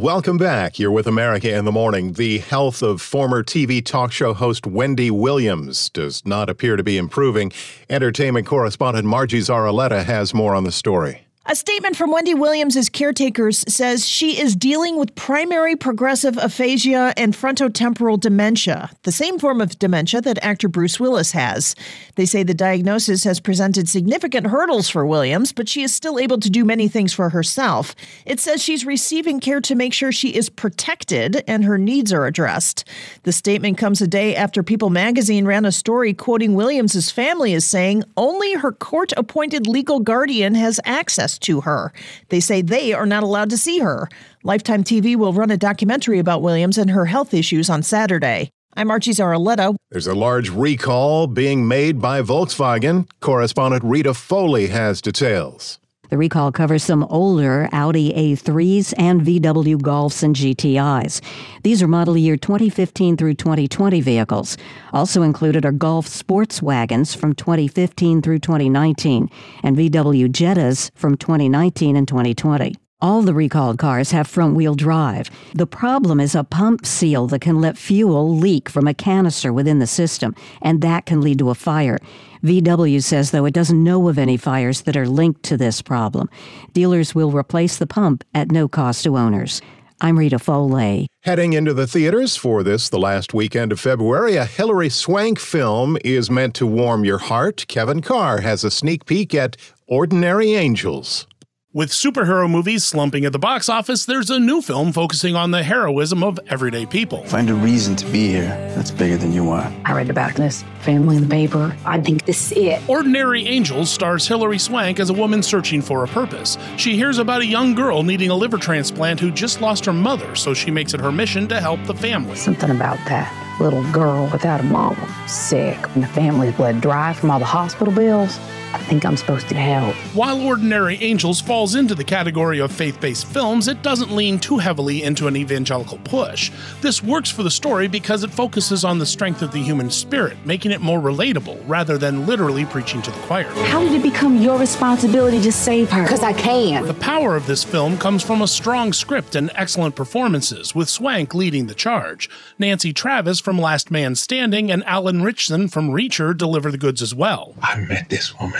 Welcome 0.00 0.38
back. 0.38 0.78
You're 0.78 0.92
with 0.92 1.06
America 1.06 1.54
in 1.54 1.66
the 1.66 1.72
Morning. 1.72 2.14
The 2.14 2.38
health 2.38 2.82
of 2.82 3.02
former 3.02 3.44
TV 3.44 3.84
talk 3.84 4.12
show 4.12 4.32
host 4.32 4.66
Wendy 4.66 5.10
Williams 5.10 5.90
does 5.90 6.24
not 6.24 6.48
appear 6.48 6.76
to 6.76 6.82
be 6.82 6.96
improving. 6.96 7.52
Entertainment 7.90 8.46
correspondent 8.46 9.04
Margie 9.06 9.40
Zaraletta 9.40 10.02
has 10.02 10.32
more 10.32 10.54
on 10.54 10.64
the 10.64 10.72
story. 10.72 11.26
A 11.46 11.56
statement 11.56 11.96
from 11.96 12.10
Wendy 12.10 12.34
Williams' 12.34 12.90
caretakers 12.90 13.64
says 13.66 14.06
she 14.06 14.38
is 14.38 14.54
dealing 14.54 14.98
with 14.98 15.14
primary 15.14 15.74
progressive 15.74 16.36
aphasia 16.36 17.14
and 17.16 17.34
frontotemporal 17.34 18.20
dementia, 18.20 18.90
the 19.04 19.10
same 19.10 19.38
form 19.38 19.62
of 19.62 19.78
dementia 19.78 20.20
that 20.20 20.38
actor 20.44 20.68
Bruce 20.68 21.00
Willis 21.00 21.32
has. 21.32 21.74
They 22.16 22.26
say 22.26 22.42
the 22.42 22.52
diagnosis 22.52 23.24
has 23.24 23.40
presented 23.40 23.88
significant 23.88 24.48
hurdles 24.48 24.90
for 24.90 25.06
Williams, 25.06 25.50
but 25.50 25.66
she 25.66 25.82
is 25.82 25.94
still 25.94 26.18
able 26.18 26.38
to 26.40 26.50
do 26.50 26.62
many 26.62 26.88
things 26.88 27.14
for 27.14 27.30
herself. 27.30 27.96
It 28.26 28.38
says 28.38 28.62
she's 28.62 28.84
receiving 28.84 29.40
care 29.40 29.62
to 29.62 29.74
make 29.74 29.94
sure 29.94 30.12
she 30.12 30.34
is 30.34 30.50
protected 30.50 31.42
and 31.48 31.64
her 31.64 31.78
needs 31.78 32.12
are 32.12 32.26
addressed. 32.26 32.84
The 33.22 33.32
statement 33.32 33.78
comes 33.78 34.02
a 34.02 34.06
day 34.06 34.36
after 34.36 34.62
People 34.62 34.90
magazine 34.90 35.46
ran 35.46 35.64
a 35.64 35.72
story 35.72 36.12
quoting 36.12 36.54
Williams' 36.54 37.10
family 37.10 37.54
as 37.54 37.64
saying 37.64 38.04
only 38.18 38.52
her 38.54 38.72
court 38.72 39.14
appointed 39.16 39.66
legal 39.66 40.00
guardian 40.00 40.54
has 40.54 40.78
access 40.84 41.29
to 41.38 41.62
her. 41.62 41.92
They 42.28 42.40
say 42.40 42.62
they 42.62 42.92
are 42.92 43.06
not 43.06 43.22
allowed 43.22 43.50
to 43.50 43.58
see 43.58 43.78
her. 43.78 44.08
Lifetime 44.42 44.84
TV 44.84 45.16
will 45.16 45.32
run 45.32 45.50
a 45.50 45.56
documentary 45.56 46.18
about 46.18 46.42
Williams 46.42 46.78
and 46.78 46.90
her 46.90 47.06
health 47.06 47.34
issues 47.34 47.70
on 47.70 47.82
Saturday. 47.82 48.50
I'm 48.74 48.90
Archie 48.90 49.12
Zaraletta. 49.12 49.74
There's 49.90 50.06
a 50.06 50.14
large 50.14 50.48
recall 50.48 51.26
being 51.26 51.66
made 51.66 52.00
by 52.00 52.22
Volkswagen. 52.22 53.08
Correspondent 53.20 53.82
Rita 53.84 54.14
Foley 54.14 54.68
has 54.68 55.00
details. 55.00 55.78
The 56.10 56.18
recall 56.18 56.50
covers 56.50 56.82
some 56.82 57.04
older 57.04 57.68
Audi 57.72 58.12
A3s 58.12 58.94
and 58.98 59.22
VW 59.22 59.76
Golfs 59.76 60.24
and 60.24 60.34
GTIs. 60.34 61.20
These 61.62 61.82
are 61.82 61.88
model 61.88 62.16
year 62.16 62.36
2015 62.36 63.16
through 63.16 63.34
2020 63.34 64.00
vehicles. 64.00 64.56
Also 64.92 65.22
included 65.22 65.64
are 65.64 65.70
Golf 65.70 66.08
sports 66.08 66.60
wagons 66.60 67.14
from 67.14 67.36
2015 67.36 68.22
through 68.22 68.40
2019 68.40 69.30
and 69.62 69.76
VW 69.76 70.28
Jettas 70.28 70.90
from 70.96 71.16
2019 71.16 71.94
and 71.94 72.08
2020. 72.08 72.74
All 73.02 73.22
the 73.22 73.32
recalled 73.32 73.78
cars 73.78 74.10
have 74.10 74.26
front 74.26 74.56
wheel 74.56 74.74
drive. 74.74 75.30
The 75.54 75.66
problem 75.66 76.20
is 76.20 76.34
a 76.34 76.44
pump 76.44 76.84
seal 76.84 77.28
that 77.28 77.40
can 77.40 77.60
let 77.60 77.78
fuel 77.78 78.36
leak 78.36 78.68
from 78.68 78.86
a 78.86 78.92
canister 78.92 79.54
within 79.54 79.78
the 79.78 79.86
system, 79.86 80.34
and 80.60 80.82
that 80.82 81.06
can 81.06 81.22
lead 81.22 81.38
to 81.38 81.48
a 81.48 81.54
fire. 81.54 81.98
VW 82.42 83.02
says, 83.02 83.30
though, 83.30 83.44
it 83.44 83.52
doesn't 83.52 83.82
know 83.82 84.08
of 84.08 84.18
any 84.18 84.36
fires 84.36 84.82
that 84.82 84.96
are 84.96 85.06
linked 85.06 85.42
to 85.44 85.56
this 85.56 85.82
problem. 85.82 86.30
Dealers 86.72 87.14
will 87.14 87.30
replace 87.30 87.76
the 87.76 87.86
pump 87.86 88.24
at 88.34 88.50
no 88.50 88.66
cost 88.66 89.04
to 89.04 89.18
owners. 89.18 89.60
I'm 90.00 90.18
Rita 90.18 90.38
Foley. 90.38 91.06
Heading 91.24 91.52
into 91.52 91.74
the 91.74 91.86
theaters 91.86 92.34
for 92.34 92.62
this, 92.62 92.88
the 92.88 92.98
last 92.98 93.34
weekend 93.34 93.72
of 93.72 93.80
February, 93.80 94.36
a 94.36 94.46
Hilary 94.46 94.88
Swank 94.88 95.38
film 95.38 95.98
is 96.02 96.30
meant 96.30 96.54
to 96.54 96.66
warm 96.66 97.04
your 97.04 97.18
heart. 97.18 97.66
Kevin 97.68 98.00
Carr 98.00 98.40
has 98.40 98.64
a 98.64 98.70
sneak 98.70 99.04
peek 99.04 99.34
at 99.34 99.58
Ordinary 99.86 100.54
Angels. 100.54 101.26
With 101.72 101.90
superhero 101.90 102.50
movies 102.50 102.82
slumping 102.82 103.24
at 103.24 103.30
the 103.30 103.38
box 103.38 103.68
office, 103.68 104.04
there's 104.04 104.28
a 104.28 104.40
new 104.40 104.60
film 104.60 104.92
focusing 104.92 105.36
on 105.36 105.52
the 105.52 105.62
heroism 105.62 106.24
of 106.24 106.40
everyday 106.48 106.84
people. 106.84 107.22
Find 107.26 107.48
a 107.48 107.54
reason 107.54 107.94
to 107.94 108.06
be 108.06 108.26
here 108.26 108.48
that's 108.74 108.90
bigger 108.90 109.16
than 109.16 109.32
you 109.32 109.50
are. 109.50 109.72
I 109.84 109.92
read 109.92 110.10
about 110.10 110.34
this 110.34 110.64
family 110.80 111.16
in 111.16 111.22
the 111.22 111.28
paper. 111.28 111.76
I 111.86 112.00
think 112.00 112.24
this 112.24 112.50
is 112.50 112.58
it. 112.58 112.82
Ordinary 112.88 113.46
Angels 113.46 113.88
stars 113.88 114.26
Hilary 114.26 114.58
Swank 114.58 114.98
as 114.98 115.10
a 115.10 115.14
woman 115.14 115.44
searching 115.44 115.80
for 115.80 116.02
a 116.02 116.08
purpose. 116.08 116.58
She 116.76 116.96
hears 116.96 117.18
about 117.18 117.42
a 117.42 117.46
young 117.46 117.76
girl 117.76 118.02
needing 118.02 118.30
a 118.30 118.34
liver 118.34 118.58
transplant 118.58 119.20
who 119.20 119.30
just 119.30 119.60
lost 119.60 119.84
her 119.84 119.92
mother, 119.92 120.34
so 120.34 120.52
she 120.52 120.72
makes 120.72 120.92
it 120.92 120.98
her 120.98 121.12
mission 121.12 121.46
to 121.46 121.60
help 121.60 121.80
the 121.84 121.94
family. 121.94 122.34
Something 122.34 122.70
about 122.70 122.98
that 123.06 123.32
little 123.60 123.88
girl 123.92 124.28
without 124.32 124.58
a 124.58 124.64
mom, 124.64 124.96
sick, 125.28 125.78
and 125.94 126.02
the 126.02 126.08
family's 126.08 126.52
bled 126.56 126.80
dry 126.80 127.12
from 127.12 127.30
all 127.30 127.38
the 127.38 127.44
hospital 127.44 127.94
bills. 127.94 128.40
I 128.72 128.78
think 128.78 129.04
I'm 129.04 129.16
supposed 129.16 129.48
to 129.48 129.54
help. 129.54 129.94
While 130.14 130.40
Ordinary 130.40 130.96
Angels 130.96 131.40
falls 131.40 131.74
into 131.74 131.94
the 131.94 132.04
category 132.04 132.60
of 132.60 132.70
faith 132.70 133.00
based 133.00 133.26
films, 133.26 133.66
it 133.66 133.82
doesn't 133.82 134.14
lean 134.14 134.38
too 134.38 134.58
heavily 134.58 135.02
into 135.02 135.26
an 135.26 135.36
evangelical 135.36 135.98
push. 135.98 136.52
This 136.80 137.02
works 137.02 137.30
for 137.30 137.42
the 137.42 137.50
story 137.50 137.88
because 137.88 138.22
it 138.22 138.30
focuses 138.30 138.84
on 138.84 138.98
the 138.98 139.06
strength 139.06 139.42
of 139.42 139.52
the 139.52 139.62
human 139.62 139.90
spirit, 139.90 140.36
making 140.44 140.70
it 140.70 140.80
more 140.80 141.00
relatable 141.00 141.60
rather 141.66 141.98
than 141.98 142.26
literally 142.26 142.64
preaching 142.64 143.02
to 143.02 143.10
the 143.10 143.20
choir. 143.20 143.48
How 143.66 143.80
did 143.80 143.92
it 143.92 144.02
become 144.02 144.36
your 144.36 144.58
responsibility 144.58 145.40
to 145.42 145.52
save 145.52 145.90
her? 145.90 146.02
Because 146.04 146.22
I 146.22 146.32
can. 146.32 146.86
The 146.86 146.94
power 146.94 147.36
of 147.36 147.46
this 147.46 147.64
film 147.64 147.98
comes 147.98 148.22
from 148.22 148.42
a 148.42 148.48
strong 148.48 148.92
script 148.92 149.34
and 149.34 149.50
excellent 149.54 149.96
performances, 149.96 150.74
with 150.74 150.88
Swank 150.88 151.34
leading 151.34 151.66
the 151.66 151.74
charge. 151.74 152.30
Nancy 152.58 152.92
Travis 152.92 153.40
from 153.40 153.58
Last 153.58 153.90
Man 153.90 154.14
Standing 154.14 154.70
and 154.70 154.84
Alan 154.84 155.22
Ritchson 155.22 155.68
from 155.68 155.90
Reacher 155.90 156.36
deliver 156.36 156.70
the 156.70 156.78
goods 156.78 157.02
as 157.02 157.14
well. 157.14 157.54
I 157.62 157.80
met 157.80 158.08
this 158.08 158.38
woman. 158.38 158.59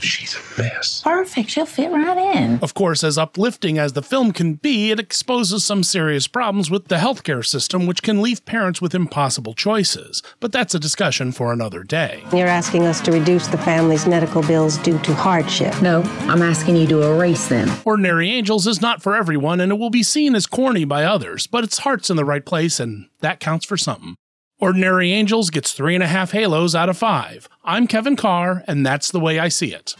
She's 0.00 0.34
a 0.34 0.62
mess. 0.62 1.02
Perfect. 1.02 1.50
She'll 1.50 1.66
fit 1.66 1.90
right 1.90 2.36
in. 2.36 2.58
Of 2.62 2.74
course, 2.74 3.02
as 3.02 3.18
uplifting 3.18 3.78
as 3.78 3.92
the 3.94 4.02
film 4.02 4.32
can 4.32 4.54
be, 4.54 4.90
it 4.90 5.00
exposes 5.00 5.64
some 5.64 5.82
serious 5.82 6.26
problems 6.26 6.70
with 6.70 6.88
the 6.88 6.96
healthcare 6.96 7.44
system, 7.44 7.86
which 7.86 8.02
can 8.02 8.22
leave 8.22 8.44
parents 8.44 8.80
with 8.80 8.94
impossible 8.94 9.54
choices. 9.54 10.22
But 10.40 10.52
that's 10.52 10.74
a 10.74 10.78
discussion 10.78 11.32
for 11.32 11.52
another 11.52 11.82
day. 11.82 12.22
You're 12.32 12.46
asking 12.46 12.84
us 12.84 13.00
to 13.02 13.12
reduce 13.12 13.46
the 13.46 13.58
family's 13.58 14.06
medical 14.06 14.42
bills 14.42 14.78
due 14.78 14.98
to 15.00 15.14
hardship. 15.14 15.80
No, 15.82 16.02
I'm 16.28 16.42
asking 16.42 16.76
you 16.76 16.86
to 16.88 17.02
erase 17.02 17.48
them. 17.48 17.70
Ordinary 17.84 18.30
Angels 18.30 18.66
is 18.66 18.80
not 18.80 19.02
for 19.02 19.16
everyone, 19.16 19.60
and 19.60 19.72
it 19.72 19.78
will 19.78 19.90
be 19.90 20.02
seen 20.02 20.34
as 20.34 20.46
corny 20.46 20.84
by 20.84 21.04
others, 21.04 21.46
but 21.46 21.64
its 21.64 21.78
heart's 21.78 22.10
in 22.10 22.16
the 22.16 22.24
right 22.24 22.44
place, 22.44 22.80
and 22.80 23.08
that 23.20 23.40
counts 23.40 23.64
for 23.66 23.76
something. 23.76 24.16
Ordinary 24.58 25.12
Angels 25.12 25.50
gets 25.50 25.72
three 25.72 25.94
and 25.94 26.02
a 26.02 26.06
half 26.06 26.30
halos 26.30 26.74
out 26.74 26.88
of 26.88 26.96
five. 26.96 27.46
I'm 27.62 27.86
Kevin 27.86 28.16
Carr, 28.16 28.64
and 28.66 28.86
that's 28.86 29.10
the 29.10 29.20
way 29.20 29.38
I 29.38 29.48
see 29.48 29.74
it. 29.74 29.94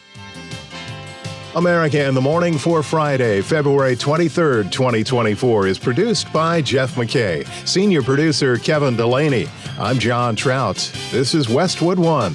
America 1.55 2.07
in 2.07 2.15
the 2.15 2.23
Morning 2.23 2.57
for 2.57 2.83
Friday, 2.83 3.43
February 3.43 3.97
23rd, 3.97 4.73
2024 4.73 5.67
is 5.67 5.79
produced 5.79 6.33
by 6.33 6.63
Jeff 6.63 6.95
McKay, 6.95 7.47
senior 7.69 8.03
producer 8.03 8.57
Kevin 8.57 8.97
Delaney. 8.97 9.47
I'm 9.79 9.99
John 9.99 10.35
Trout. 10.37 10.77
This 11.11 11.35
is 11.35 11.51
Westwood 11.51 11.99
One. 11.99 12.35